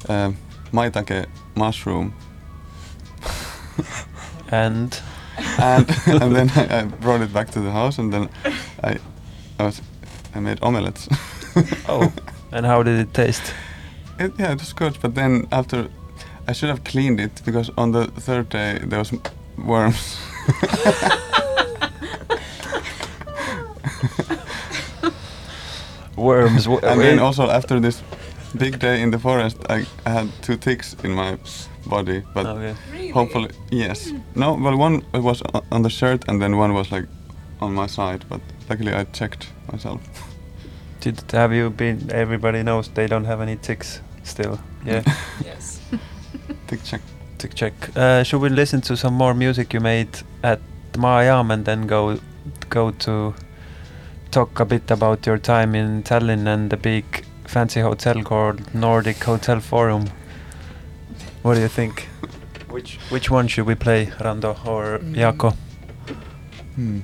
um, 0.09 0.37
maitake 0.73 1.27
mushroom, 1.55 2.12
And 4.51 5.01
and 5.59 5.88
and 6.07 6.37
then 6.37 6.51
I, 6.57 6.81
I 6.81 6.85
brought 7.01 7.21
it 7.21 7.33
back 7.33 7.51
to 7.51 7.61
the 7.61 7.71
house, 7.71 7.99
and 8.03 8.12
then 8.12 8.29
I 8.85 8.97
I 9.61 9.64
was 9.64 9.83
I 10.37 10.40
made 10.40 10.59
omelets. 10.62 11.09
oh, 11.88 12.12
and 12.53 12.66
how 12.66 12.83
did 12.83 12.99
it 13.01 13.14
taste? 13.14 13.55
It, 14.18 14.33
yeah, 14.38 14.53
it 14.53 14.59
was 14.61 14.73
good, 14.73 14.99
but 15.01 15.14
then 15.14 15.47
after, 15.53 15.88
I 16.48 16.52
should 16.52 16.71
have 16.71 16.83
cleaned 16.85 17.21
it 17.21 17.42
because 17.44 17.71
on 17.77 17.92
the 17.92 18.06
third 18.21 18.48
day 18.48 18.79
there 18.88 18.98
was 18.98 19.13
worms. 19.56 20.17
Worms. 26.19 26.66
and 26.66 27.00
then 27.00 27.19
also 27.19 27.48
after 27.50 27.81
this 27.81 28.02
big 28.56 28.79
day 28.79 29.02
in 29.02 29.10
the 29.10 29.19
forest, 29.19 29.56
I, 29.71 29.87
I 30.06 30.10
had 30.10 30.29
two 30.42 30.56
ticks 30.56 30.96
in 31.04 31.12
my 31.12 31.38
body, 31.87 32.23
but 32.35 32.46
okay. 32.46 32.75
hopefully 33.10 33.50
yes. 33.71 34.12
No, 34.35 34.54
well 34.54 34.77
one 34.77 35.02
was 35.14 35.42
on 35.71 35.83
the 35.83 35.90
shirt 35.90 36.25
and 36.29 36.40
then 36.40 36.56
one 36.56 36.75
was 36.75 36.90
like 36.92 37.06
on 37.60 37.75
my 37.75 37.87
side, 37.87 38.25
but 38.29 38.40
luckily 38.69 38.92
I 38.92 39.04
checked 39.04 39.48
myself. 39.73 40.00
Did 41.00 41.23
have 41.33 41.52
you 41.52 41.71
been? 41.71 42.10
Everybody 42.10 42.62
knows 42.62 42.88
they 42.88 43.06
don't 43.06 43.25
have 43.25 43.40
any 43.40 43.56
ticks 43.56 44.00
still. 44.25 44.58
Yeah. 44.85 45.02
Yes. 45.44 45.81
Tick 46.66 46.83
check. 46.85 47.00
Tick 47.38 47.54
check. 47.54 47.73
Uh, 47.96 48.25
should 48.25 48.40
we 48.40 48.48
listen 48.48 48.81
to 48.83 48.96
some 48.96 49.14
more 49.14 49.35
music 49.35 49.73
you 49.73 49.81
made 49.81 50.08
at 50.42 50.60
Maajaam 50.92 51.52
and 51.52 51.64
then 51.64 51.87
go 51.87 52.19
go 52.69 52.90
to 52.90 53.35
talk 54.31 54.60
a 54.60 54.64
bit 54.64 54.90
about 54.90 55.26
your 55.26 55.38
time 55.38 55.74
in 55.74 56.02
Tallinn 56.02 56.46
and 56.46 56.70
the 56.70 56.76
big 56.76 57.04
fancy 57.46 57.81
hotel 57.81 58.22
called 58.22 58.74
Nordic 58.74 59.22
Hotel 59.24 59.60
Forum? 59.60 60.04
What 61.42 61.54
do 61.54 61.60
you 61.60 61.68
think? 61.68 62.08
Which 62.70 62.98
which 63.10 63.31
one 63.31 63.48
should 63.48 63.66
we 63.66 63.74
play, 63.74 64.06
Rando 64.20 64.50
or 64.66 64.98
Mm. 64.98 65.14
Jaakko? 65.16 65.54
Hmm. 66.74 67.00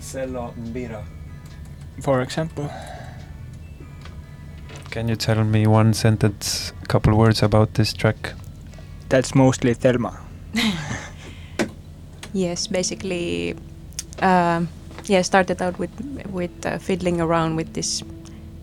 Cello 0.00 0.52
Mbira. 0.58 1.02
For 2.02 2.20
example. 2.20 2.68
Can 4.90 5.08
you 5.08 5.16
tell 5.16 5.44
me 5.44 5.66
one 5.66 5.94
sentence, 5.94 6.72
a 6.82 6.86
couple 6.86 7.14
words 7.16 7.42
about 7.42 7.74
this 7.74 7.92
track? 7.94 8.34
That's 9.08 9.34
mostly 9.34 9.74
Telma. 9.74 10.12
Yes, 12.32 12.66
basically, 12.68 13.54
um, 14.22 14.68
yeah, 15.06 15.22
started 15.22 15.62
out 15.62 15.78
with 15.78 15.90
with 16.32 16.66
uh, 16.66 16.78
fiddling 16.78 17.20
around 17.20 17.56
with 17.56 17.72
this 17.74 18.02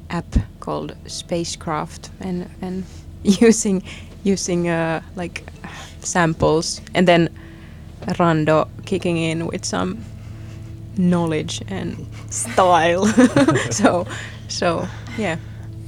app 0.09 0.35
called 0.59 0.95
Spacecraft 1.07 2.09
and 2.19 2.49
and 2.61 2.83
using 3.23 3.83
using 4.23 4.69
uh, 4.69 5.01
like 5.15 5.43
samples, 6.01 6.81
and 6.95 7.07
then 7.07 7.29
Rando 8.01 8.67
kicking 8.85 9.17
in 9.17 9.47
with 9.47 9.65
some 9.65 9.97
knowledge 10.97 11.61
and 11.67 11.95
style. 12.29 13.05
so 13.71 14.05
so 14.47 14.87
yeah. 15.17 15.37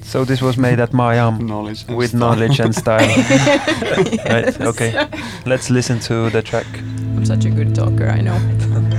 So 0.01 0.25
this 0.25 0.41
was 0.41 0.57
made 0.57 0.79
at 0.79 0.91
Maajaam 0.91 1.39
Knowledge. 1.41 1.85
with 1.87 2.09
style. 2.09 2.19
knowledge 2.19 2.59
and 2.59 2.73
style. 2.73 3.07
right? 4.25 4.59
Okay. 4.61 5.07
Let's 5.45 5.69
listen 5.69 5.99
to 5.99 6.31
the 6.31 6.41
track. 6.41 6.65
I'm 7.15 7.25
such 7.25 7.45
a 7.45 7.49
good 7.51 7.75
talker, 7.75 8.07
I 8.09 8.21
know. 8.21 8.98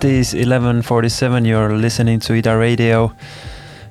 It 0.00 0.06
is 0.06 0.32
11:47. 0.32 1.44
You're 1.44 1.76
listening 1.76 2.20
to 2.20 2.32
Ida 2.32 2.56
Radio, 2.56 3.12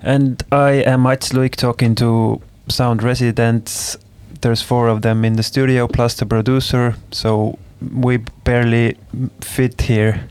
and 0.01 0.41
I 0.51 0.71
am 0.91 1.03
Mats 1.03 1.33
Luik 1.33 1.55
talking 1.55 1.93
to 1.95 2.41
sound 2.67 3.03
residents. 3.03 3.95
There's 4.41 4.63
four 4.63 4.87
of 4.87 5.03
them 5.03 5.23
in 5.23 5.33
the 5.33 5.43
studio 5.43 5.87
plus 5.87 6.15
the 6.15 6.25
producer, 6.25 6.95
so 7.11 7.59
we 7.93 8.17
barely 8.43 8.97
fit 9.41 9.83
here. 9.83 10.21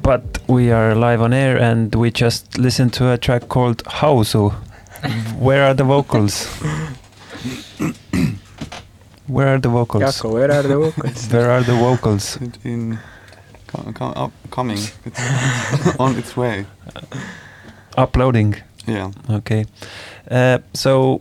But 0.00 0.38
we 0.46 0.70
are 0.70 0.94
live 0.94 1.20
on 1.22 1.32
air, 1.32 1.56
and 1.56 1.92
we 1.92 2.12
just 2.12 2.56
listened 2.56 2.92
to 2.92 3.10
a 3.10 3.18
track 3.18 3.48
called 3.48 3.82
Hausu. 3.98 4.52
Where 5.40 5.64
are 5.64 5.74
the 5.74 5.82
vocals? 5.82 6.46
Where 9.26 9.54
are 9.54 9.58
the 9.58 9.70
vocals? 9.70 10.22
Where 10.22 10.52
are 10.52 10.62
the 10.62 10.76
vocals? 10.76 11.26
Where 11.32 11.50
are 11.50 11.64
the 11.64 11.74
vocals? 11.74 12.38
In 12.62 13.00
co- 13.74 13.92
co- 13.92 14.12
up, 14.24 14.32
coming. 14.50 14.78
It's 15.04 15.96
on 16.00 16.16
its 16.18 16.36
way. 16.36 16.66
Uploading. 17.96 18.56
Yeah. 18.86 19.10
Okay. 19.30 19.64
Uh, 20.30 20.58
so 20.74 21.20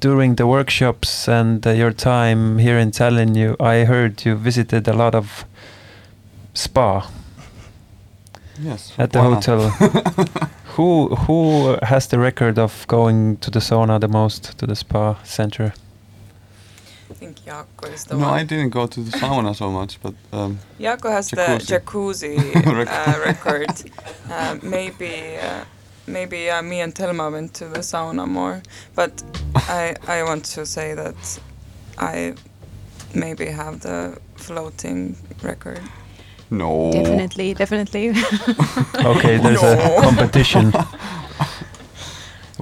during 0.00 0.34
the 0.36 0.46
workshops 0.46 1.28
and 1.28 1.66
uh, 1.66 1.70
your 1.70 1.92
time 1.92 2.58
here 2.58 2.78
in 2.78 2.90
Tallinn, 2.90 3.36
you 3.36 3.56
I 3.60 3.84
heard 3.84 4.24
you 4.24 4.34
visited 4.36 4.88
a 4.88 4.92
lot 4.92 5.14
of 5.14 5.44
spa 6.54 7.08
Yes. 8.60 8.92
at 8.98 9.12
the 9.12 9.20
hotel. 9.22 9.70
who 10.76 11.14
who 11.26 11.76
has 11.82 12.06
the 12.08 12.18
record 12.18 12.58
of 12.58 12.86
going 12.88 13.36
to 13.38 13.50
the 13.50 13.60
sauna 13.60 13.98
the 14.00 14.08
most 14.08 14.58
to 14.58 14.66
the 14.66 14.74
spa 14.76 15.14
center? 15.24 15.72
I 17.12 17.14
think 17.14 17.38
Jaakko 17.46 17.92
is 17.92 18.04
the 18.04 18.14
No, 18.16 18.28
one. 18.30 18.40
I 18.40 18.44
didn't 18.44 18.70
go 18.70 18.86
to 18.86 19.00
the 19.00 19.12
sauna 19.18 19.54
so 19.54 19.70
much, 19.70 19.98
but 20.02 20.14
um, 20.32 20.58
Jaakko 20.80 21.10
has 21.10 21.30
Jacuzzi. 21.30 21.66
the 21.66 21.74
jacuzzi 21.74 22.54
Record. 22.54 22.88
uh, 22.98 23.20
record. 23.26 23.70
Uh, 24.30 24.56
maybe 24.62 25.36
uh, 25.36 25.64
maybe 26.06 26.48
uh, 26.48 26.62
me 26.62 26.80
and 26.80 26.94
Telma 26.94 27.30
went 27.30 27.52
to 27.54 27.66
the 27.68 27.80
sauna 27.80 28.26
more, 28.26 28.62
but 28.94 29.22
I 29.80 29.94
I 30.08 30.22
want 30.22 30.44
to 30.56 30.64
say 30.64 30.94
that 30.94 31.40
I 31.98 32.34
maybe 33.14 33.46
have 33.46 33.80
the 33.80 34.16
floating 34.36 35.16
record. 35.42 35.80
no. 36.50 36.90
Definitely, 36.92 37.54
definitely. 37.54 38.06
Okay, 39.12 39.34
there's 39.38 39.62
a 39.62 39.76
competition. 40.00 40.72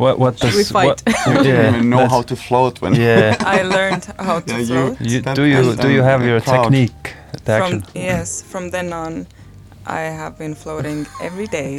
What 0.01 0.19
what 0.19 0.39
Should 0.39 0.47
does 0.53 0.57
we 0.57 0.65
fight? 0.65 1.03
What, 1.05 1.27
You 1.27 1.43
didn't 1.47 1.75
even 1.75 1.91
know 1.91 2.07
how 2.09 2.23
to 2.31 2.35
float 2.37 2.81
when. 2.83 2.95
Yeah. 3.09 3.37
I 3.57 3.63
learned 3.77 4.05
how 4.19 4.41
to 4.41 4.53
Yeah, 4.53 4.59
you- 4.59 4.67
float. 4.67 5.01
You, 5.13 5.21
do 5.39 5.45
you 5.45 5.77
do 5.77 5.89
you 5.97 6.03
have 6.03 6.23
your 6.31 6.41
crowd. 6.41 6.63
technique? 6.63 7.15
The. 7.45 7.59
From 7.61 7.83
yes, 7.95 8.43
from 8.53 8.71
then 8.71 8.93
on, 8.93 9.27
I 9.87 10.01
have 10.21 10.35
been 10.39 10.55
floating 10.55 11.07
every 11.23 11.47
day. 11.47 11.79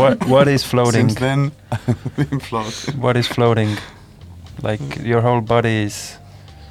What 0.00 0.16
what 0.34 0.48
is 0.48 0.62
floating? 0.64 1.08
Since 1.08 1.20
then, 1.20 1.52
I've 1.72 2.16
been 2.16 2.40
floating. 2.40 3.00
What 3.04 3.16
is 3.16 3.26
floating? 3.28 3.76
Like 4.62 4.82
your 5.04 5.20
whole 5.20 5.40
body 5.42 5.84
is 5.86 6.18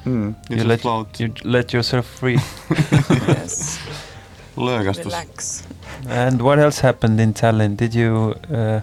Mm, 0.04 0.34
you, 0.50 0.56
You 0.56 0.64
let- 0.64 0.80
float. 0.80 1.20
you 1.20 1.28
let 1.44 1.72
yourself 1.72 2.06
free. 2.06 2.38
yes, 3.28 3.78
relax. 4.56 5.62
and 6.08 6.42
what 6.42 6.58
else 6.58 6.80
happened 6.82 7.20
in 7.20 7.32
Tallinn? 7.34 7.76
Did 7.76 7.94
you 7.94 8.34
uh, 8.52 8.80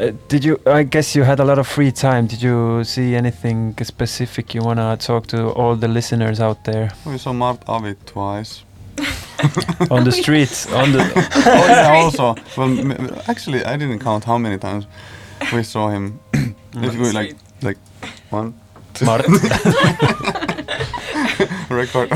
uh, 0.00 0.12
did 0.28 0.44
you? 0.44 0.58
I 0.66 0.82
guess 0.84 1.14
you 1.16 1.24
had 1.24 1.40
a 1.40 1.44
lot 1.44 1.58
of 1.58 1.66
free 1.66 1.92
time. 1.92 2.26
Did 2.26 2.42
you 2.42 2.84
see 2.84 3.14
anything 3.14 3.74
specific 3.82 4.54
you 4.54 4.62
wanna 4.62 4.96
talk 4.96 5.26
to 5.28 5.50
all 5.58 5.76
the 5.76 5.88
listeners 5.88 6.40
out 6.40 6.64
there 6.64 6.90
We 7.06 7.18
saw 7.18 7.32
Mart 7.32 7.60
Avit 7.66 7.96
twice. 8.06 8.64
on 9.90 10.04
the 10.04 10.12
streets? 10.12 10.66
On 10.72 10.92
the 10.92 11.00
oh 11.46 11.66
yeah, 11.68 11.92
also. 11.94 12.34
Well, 12.56 12.68
m- 12.78 13.10
actually, 13.28 13.64
I 13.64 13.76
didn't 13.76 13.98
count 14.00 14.24
how 14.24 14.38
many 14.38 14.58
times 14.58 14.86
we 15.52 15.62
saw 15.62 15.88
him. 15.88 16.18
if 16.74 16.94
you 16.94 17.12
like, 17.12 17.36
like 17.62 17.78
one 18.30 18.52
Mart. 19.02 19.24
record. 21.70 22.10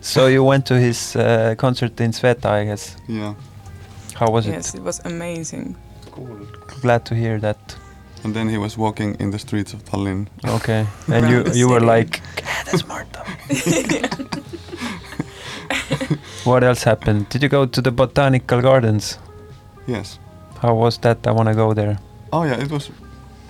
so 0.00 0.26
you 0.26 0.44
went 0.44 0.66
to 0.66 0.78
his 0.78 1.16
uh, 1.16 1.54
concert 1.58 2.00
in 2.00 2.12
Sveta, 2.12 2.46
I 2.46 2.64
guess. 2.64 2.96
yeah. 3.08 3.34
How 4.14 4.30
was 4.30 4.46
Yes, 4.46 4.74
it? 4.74 4.78
it 4.78 4.82
was 4.84 5.00
amazing. 5.04 5.74
Glad 6.82 7.04
to 7.06 7.14
hear 7.14 7.38
that. 7.40 7.76
And 8.24 8.34
then 8.34 8.48
he 8.48 8.58
was 8.58 8.78
walking 8.78 9.14
in 9.20 9.30
the 9.30 9.38
streets 9.38 9.74
of 9.74 9.84
Tallinn. 9.84 10.26
Okay, 10.44 10.86
and 11.12 11.28
you 11.28 11.44
you 11.52 11.68
were 11.68 11.80
city. 11.80 11.86
like, 11.86 12.22
that's 12.64 12.86
Marta. 12.86 13.24
what 16.44 16.64
else 16.64 16.84
happened? 16.84 17.28
Did 17.28 17.42
you 17.42 17.48
go 17.48 17.66
to 17.66 17.82
the 17.82 17.90
botanical 17.90 18.60
gardens? 18.62 19.18
Yes. 19.86 20.18
How 20.58 20.74
was 20.74 20.98
that? 20.98 21.26
I 21.26 21.32
want 21.32 21.48
to 21.48 21.54
go 21.54 21.74
there. 21.74 21.98
Oh 22.32 22.44
yeah, 22.44 22.60
it 22.62 22.70
was, 22.70 22.90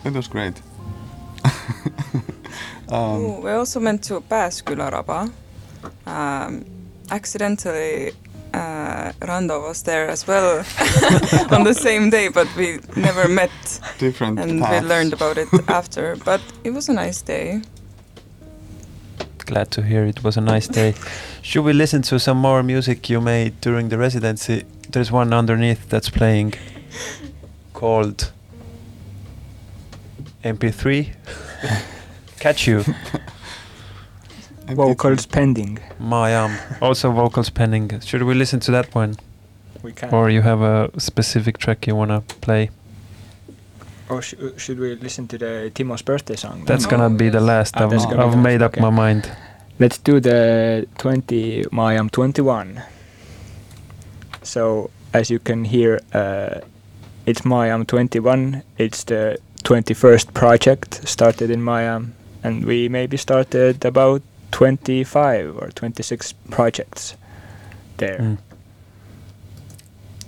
it 0.04 0.12
was 0.12 0.28
great. 0.28 0.60
um, 2.88 3.20
Ooh, 3.20 3.40
we 3.40 3.50
also 3.52 3.80
went 3.80 4.02
to 4.04 4.20
Pääsküla 4.20 4.90
raba. 4.90 5.28
Um, 6.06 6.64
accidentally, 7.10 8.12
uh, 8.54 9.12
Rando 9.20 9.60
was 9.60 9.82
there 9.82 10.08
as 10.08 10.26
well 10.26 10.58
on 11.50 11.64
the 11.64 11.74
same 11.74 12.10
day, 12.10 12.28
but 12.28 12.48
we 12.56 12.78
never 12.96 13.28
met 13.28 13.50
different 13.98 14.38
and 14.38 14.60
we 14.60 14.80
learned 14.88 15.12
about 15.12 15.38
it 15.38 15.48
after. 15.68 16.16
But 16.24 16.40
it 16.62 16.70
was 16.70 16.88
a 16.88 16.92
nice 16.92 17.22
day. 17.22 17.62
Glad 19.38 19.70
to 19.72 19.82
hear 19.82 20.04
it 20.06 20.24
was 20.24 20.36
a 20.36 20.40
nice 20.40 20.68
day. 20.68 20.94
Should 21.42 21.64
we 21.64 21.72
listen 21.72 22.02
to 22.02 22.18
some 22.18 22.38
more 22.38 22.62
music 22.62 23.10
you 23.10 23.20
made 23.20 23.60
during 23.60 23.90
the 23.90 23.98
residency? 23.98 24.64
There's 24.90 25.12
one 25.12 25.32
underneath 25.34 25.88
that's 25.88 26.08
playing 26.08 26.54
called 27.74 28.32
MP3. 30.42 31.08
Catch 32.38 32.66
you, 32.66 32.84
And 32.86 33.23
vocals 34.68 35.26
pending. 35.26 35.78
Maajaam. 36.00 36.52
Also 36.80 37.10
vocals 37.10 37.50
pending. 37.50 38.00
Should 38.00 38.22
we 38.22 38.34
listen 38.34 38.60
to 38.60 38.70
that 38.72 38.94
one? 38.94 39.16
We 39.82 39.92
can. 39.92 40.12
Or 40.14 40.30
you 40.30 40.42
have 40.42 40.62
a 40.62 40.90
specific 40.98 41.58
track 41.58 41.86
you 41.86 41.94
wanna 41.96 42.22
play? 42.40 42.70
Or 44.08 44.22
sh- 44.22 44.34
should 44.56 44.78
we 44.78 44.94
listen 44.96 45.26
to 45.28 45.38
the 45.38 45.70
Timo's 45.74 46.02
birthday 46.02 46.36
song? 46.36 46.64
That's 46.66 46.86
Oh, 46.86 46.90
gonna 46.90 47.10
be 47.10 47.30
the 47.30 47.40
last. 47.40 47.74
Ah, 47.76 47.84
I've, 47.84 47.92
I've 47.92 48.30
be 48.30 48.36
the 48.36 48.36
made 48.36 48.62
up 48.62 48.72
okay. 48.74 48.80
my 48.80 48.90
mind. 48.90 49.30
Let's 49.78 49.98
do 49.98 50.20
the 50.20 50.86
20 50.98 51.64
I 51.72 51.94
am 51.94 52.08
21. 52.08 52.82
So, 54.42 54.90
as 55.12 55.30
you 55.30 55.38
can 55.38 55.64
hear, 55.64 56.00
uh, 56.12 56.60
it's 57.26 57.40
Maajaam 57.42 57.86
21. 57.86 58.62
It's 58.78 59.04
the 59.04 59.38
21st 59.64 60.32
project 60.34 61.08
started 61.08 61.50
in 61.50 61.60
Maajaam, 61.62 62.12
and 62.42 62.64
we 62.64 62.88
maybe 62.88 63.16
started 63.16 63.84
about 63.84 64.22
25 64.54 65.56
or 65.56 65.68
26 65.70 66.32
projects 66.48 67.16
there. 67.96 68.18
Mm. 68.18 68.38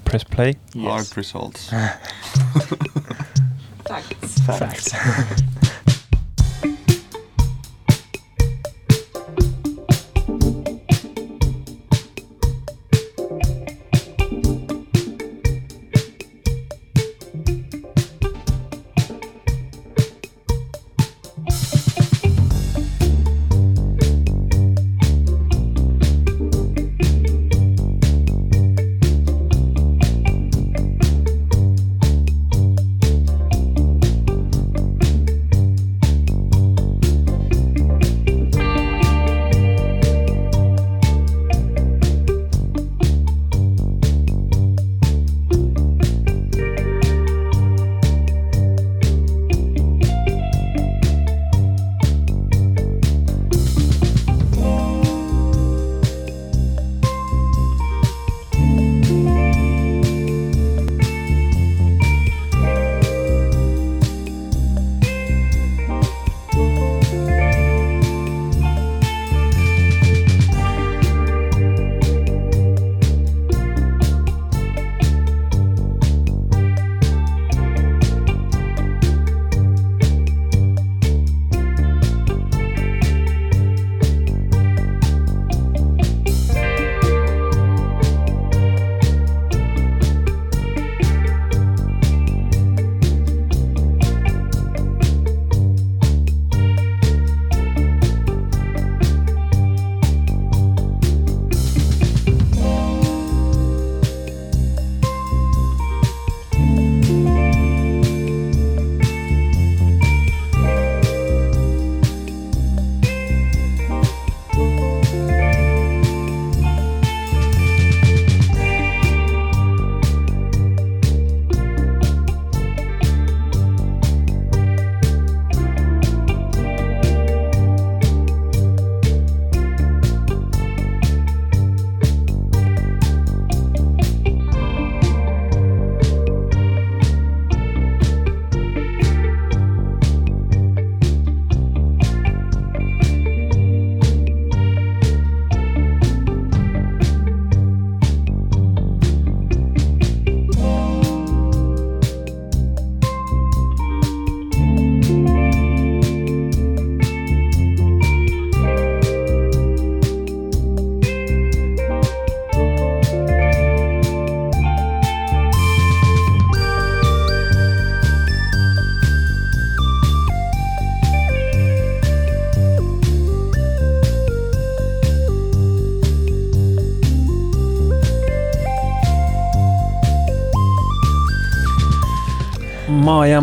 Press 0.05 0.24
play. 0.24 0.57
Hard 0.77 1.16
results. 1.16 1.70
Facts. 3.87 4.41
Facts. 4.41 4.89
Thank 4.93 5.70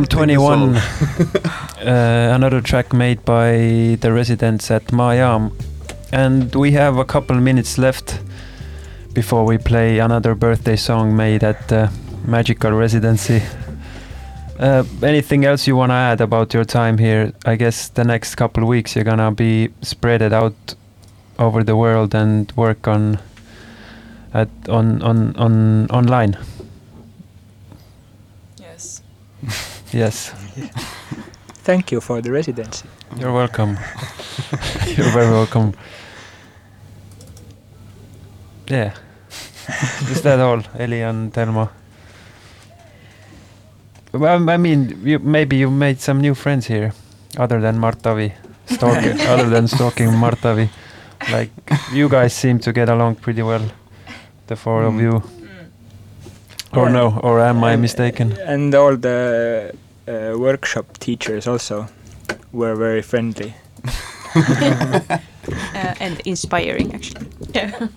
It's 0.01 0.09
21, 0.09 0.75
uh, 0.75 2.31
another 2.33 2.61
track 2.61 2.93
made 2.93 3.23
by 3.25 3.95
the 4.01 4.11
residents 4.11 4.71
at 4.71 4.87
Maajaam. 4.87 5.51
And 6.11 6.53
we 6.55 6.71
have 6.71 6.97
a 6.97 7.05
couple 7.05 7.35
minutes 7.35 7.77
left 7.77 8.19
before 9.13 9.45
we 9.45 9.59
play 9.59 9.99
another 9.99 10.33
birthday 10.33 10.77
song 10.77 11.15
made 11.15 11.43
at 11.43 11.67
the 11.67 11.91
Magical 12.25 12.71
Residency. 12.71 13.43
Uh, 14.57 14.83
anything 15.03 15.45
else 15.45 15.67
you 15.67 15.75
want 15.75 15.91
to 15.91 15.95
add 15.95 16.21
about 16.21 16.55
your 16.55 16.65
time 16.65 16.97
here? 16.97 17.31
I 17.45 17.55
guess 17.55 17.89
the 17.89 18.03
next 18.03 18.33
couple 18.33 18.65
weeks 18.65 18.95
you're 18.95 19.05
gonna 19.05 19.31
be 19.31 19.69
spreaded 19.81 20.31
out 20.31 20.73
over 21.37 21.63
the 21.63 21.75
world 21.75 22.15
and 22.15 22.51
work 22.55 22.87
on 22.87 23.19
at 24.33 24.49
on 24.69 25.03
on 25.03 25.35
on 25.35 25.87
online. 25.91 26.35
Yes. 28.57 29.03
Yes. 29.93 30.29
Thank 31.63 31.91
you 31.91 32.01
for 32.01 32.21
the 32.21 32.31
residency. 32.31 32.87
You're 33.17 33.31
welcome. 33.33 33.77
You're 34.87 35.11
very 35.11 35.31
welcome. 35.31 35.73
Yeah. 38.67 38.93
Is 40.11 40.21
that 40.23 40.39
all, 40.39 40.61
Eli 40.79 40.97
and 40.97 41.31
Telma? 41.33 41.69
Well, 44.11 44.49
I 44.49 44.57
mean, 44.57 44.99
you, 45.03 45.19
maybe 45.19 45.55
you 45.57 45.69
made 45.71 45.99
some 45.99 46.21
new 46.21 46.35
friends 46.35 46.67
here, 46.67 46.93
other 47.37 47.59
than 47.61 47.79
Mart 47.79 48.05
Avi, 48.05 48.33
stalking, 48.67 49.19
other 49.21 49.49
than 49.49 49.67
stalking 49.67 50.13
Mart 50.15 50.43
Avi. 50.45 50.69
Like 51.31 51.49
you 51.93 52.09
guys 52.09 52.33
seem 52.33 52.59
to 52.59 52.73
get 52.73 52.89
along 52.89 53.15
pretty 53.15 53.41
well, 53.41 53.71
the 54.47 54.55
four 54.55 54.83
of 54.83 54.93
Mm. 54.93 55.01
you. 55.01 55.23
Or 56.73 56.87
Yeah. 56.87 56.91
no? 56.93 57.19
Or 57.23 57.39
am 57.39 57.63
I 57.63 57.75
mistaken? 57.75 58.33
And 58.45 58.75
all 58.75 58.97
the 58.97 59.71
uh, 60.07 60.35
workshop 60.37 60.97
teachers 60.99 61.47
also 61.47 61.87
were 62.51 62.75
very 62.75 63.01
friendly. 63.01 63.53
uh, 64.35 65.17
and 65.99 66.19
inspiring 66.25 66.93
actually. 66.95 67.27
Yeah. 67.53 67.87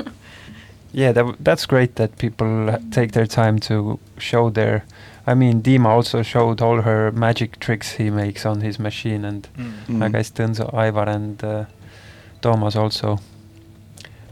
Yeah, 0.92 1.12
that, 1.12 1.20
w- 1.22 1.36
that's 1.40 1.66
great 1.66 1.96
that 1.96 2.16
people 2.18 2.74
take 2.90 3.12
their 3.12 3.26
time 3.26 3.58
to 3.60 3.98
show 4.18 4.48
their. 4.50 4.84
I 5.26 5.34
mean, 5.34 5.60
Dima 5.60 5.86
also 5.86 6.22
showed 6.22 6.62
all 6.62 6.82
her 6.82 7.12
magic 7.12 7.58
tricks 7.58 7.92
he 7.92 8.08
makes 8.10 8.46
on 8.46 8.60
his 8.62 8.78
machine, 8.78 9.24
and 9.24 9.46
Mm. 9.88 10.00
like 10.00 10.14
I 10.14 10.22
Stönso, 10.22 10.72
Ivar, 10.72 11.08
and 11.08 11.42
uh, 11.44 11.64
Thomas 12.40 12.76
also. 12.76 13.18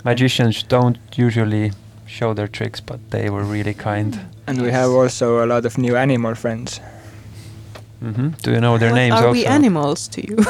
Magicians 0.04 0.62
don't 0.62 0.98
usually 1.16 1.72
show 2.06 2.34
their 2.34 2.48
tricks, 2.48 2.80
but 2.80 2.98
they 3.10 3.28
were 3.30 3.44
really 3.44 3.74
kind. 3.74 4.18
And 4.46 4.60
we 4.62 4.70
have 4.70 4.90
also 4.90 5.44
a 5.44 5.46
lot 5.46 5.64
of 5.66 5.76
new 5.78 5.96
animal 5.96 6.34
friends. 6.34 6.80
Hmm 8.04 8.28
Do 8.42 8.50
you 8.50 8.60
know 8.60 8.78
their 8.78 8.90
What 8.90 8.96
names 8.96 9.12
are 9.20 9.28
also? 9.28 9.32
we 9.32 9.46
animals 9.46 10.08
to 10.08 10.20
you? 10.20 10.36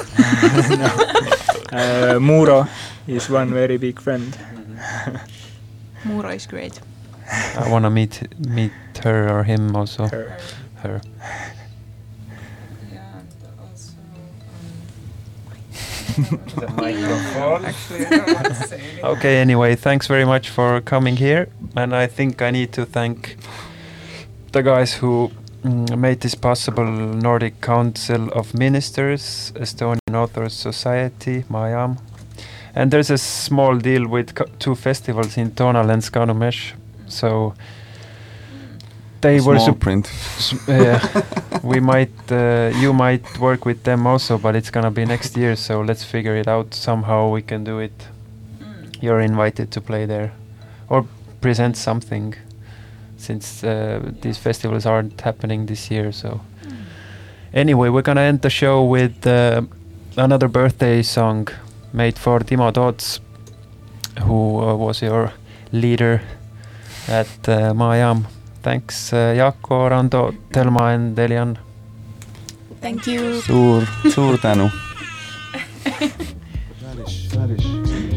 Uh, 1.74 2.18
Muro 2.20 2.66
is 3.08 3.28
one 3.28 3.50
very 3.52 3.78
big 3.78 4.00
friend. 4.00 4.36
Muro 6.04 6.28
is 6.30 6.46
great. 6.46 6.78
I 7.58 7.68
wanna 7.68 7.90
meet 7.90 8.22
meet 8.38 8.70
her 9.02 9.28
or 9.28 9.42
him 9.44 9.74
also. 9.76 10.06
Her. 10.06 10.36
Her. 10.82 11.00
Yeah, 12.92 13.00
and 13.18 13.60
also. 13.60 13.92
The 16.60 16.66
Um, 16.68 16.76
microphone. 16.76 17.64
actually, 17.64 18.06
I 18.06 18.10
don't 18.10 18.26
know 18.42 18.48
to 18.48 18.54
say. 18.54 18.80
anymore. 18.92 19.10
Okay, 19.16 19.40
anyway, 19.40 19.74
thanks 19.76 20.06
very 20.06 20.24
much 20.24 20.48
for 20.50 20.80
coming 20.80 21.16
here. 21.16 21.48
And 21.76 21.92
I 21.94 22.06
think 22.06 22.40
I 22.40 22.50
need 22.52 22.72
to 22.72 22.84
thank 22.86 23.36
the 24.52 24.62
guys 24.62 24.94
who 25.02 25.30
made 25.64 26.20
this 26.20 26.34
possible 26.34 26.84
Nordic 26.84 27.60
Council 27.60 28.28
of 28.32 28.54
Ministers, 28.54 29.52
Estonian 29.56 30.14
Authors 30.14 30.52
Society, 30.52 31.44
Maajaam. 31.50 31.96
And 32.74 32.90
there's 32.90 33.10
a 33.10 33.18
small 33.18 33.78
deal 33.78 34.06
with 34.08 34.34
two 34.58 34.74
festivals 34.74 35.36
in 35.36 35.52
Tonal 35.52 35.90
and 35.90 36.02
Skanumesh. 36.02 36.72
So 37.06 37.54
they 39.20 39.36
were 39.40 39.56
Small 39.56 39.66
sup- 39.66 39.80
print. 39.80 40.10
yeah, 40.68 41.00
we 41.62 41.80
might 41.80 42.10
uh, 42.30 42.70
you 42.76 42.92
might 42.92 43.38
work 43.38 43.64
with 43.64 43.84
them 43.84 44.06
also, 44.06 44.36
but 44.38 44.54
it's 44.56 44.70
gonna 44.70 44.90
be 44.90 45.04
next 45.06 45.36
year. 45.36 45.56
So 45.56 45.80
let's 45.80 46.04
figure 46.04 46.36
it 46.36 46.48
out 46.48 46.74
somehow. 46.74 47.30
We 47.30 47.42
can 47.42 47.64
do 47.64 47.78
it 47.78 47.92
Mm. 48.60 49.02
you're 49.02 49.20
invited 49.20 49.70
to 49.72 49.80
play 49.80 50.04
there 50.06 50.32
or 50.88 51.06
present 51.40 51.76
something 51.76 52.34
since 53.24 53.64
uh, 53.64 54.00
these 54.22 54.38
festivals 54.38 54.86
aren't 54.86 55.20
happening 55.20 55.66
this 55.66 55.90
year 55.90 56.12
so 56.12 56.40
anyway 57.52 57.88
we're 57.88 58.02
gonna 58.02 58.20
end 58.20 58.40
the 58.42 58.50
show 58.50 58.84
with 58.84 59.26
uh, 59.26 59.62
another 60.16 60.48
birthday 60.48 61.02
song 61.02 61.48
made 61.92 62.18
for 62.18 62.40
Timo 62.40 62.72
Toots 62.72 63.20
who 64.22 64.60
uh, 64.60 64.74
was 64.76 65.02
your 65.02 65.32
leader 65.72 66.20
at 67.08 67.48
uh, 67.48 67.72
Maajaam 67.72 68.24
thanks 68.64 69.12
uh, 69.12 69.34
Jaakko, 69.36 69.90
Rando, 69.90 70.34
Telma 70.50 70.94
and 70.94 71.16
Delian. 71.16 71.58
Thank 72.80 73.06
you. 73.06 73.40
suur, 73.42 73.86
suur 74.10 74.38
tänu. 74.38 74.70
Kimchi. 77.56 78.10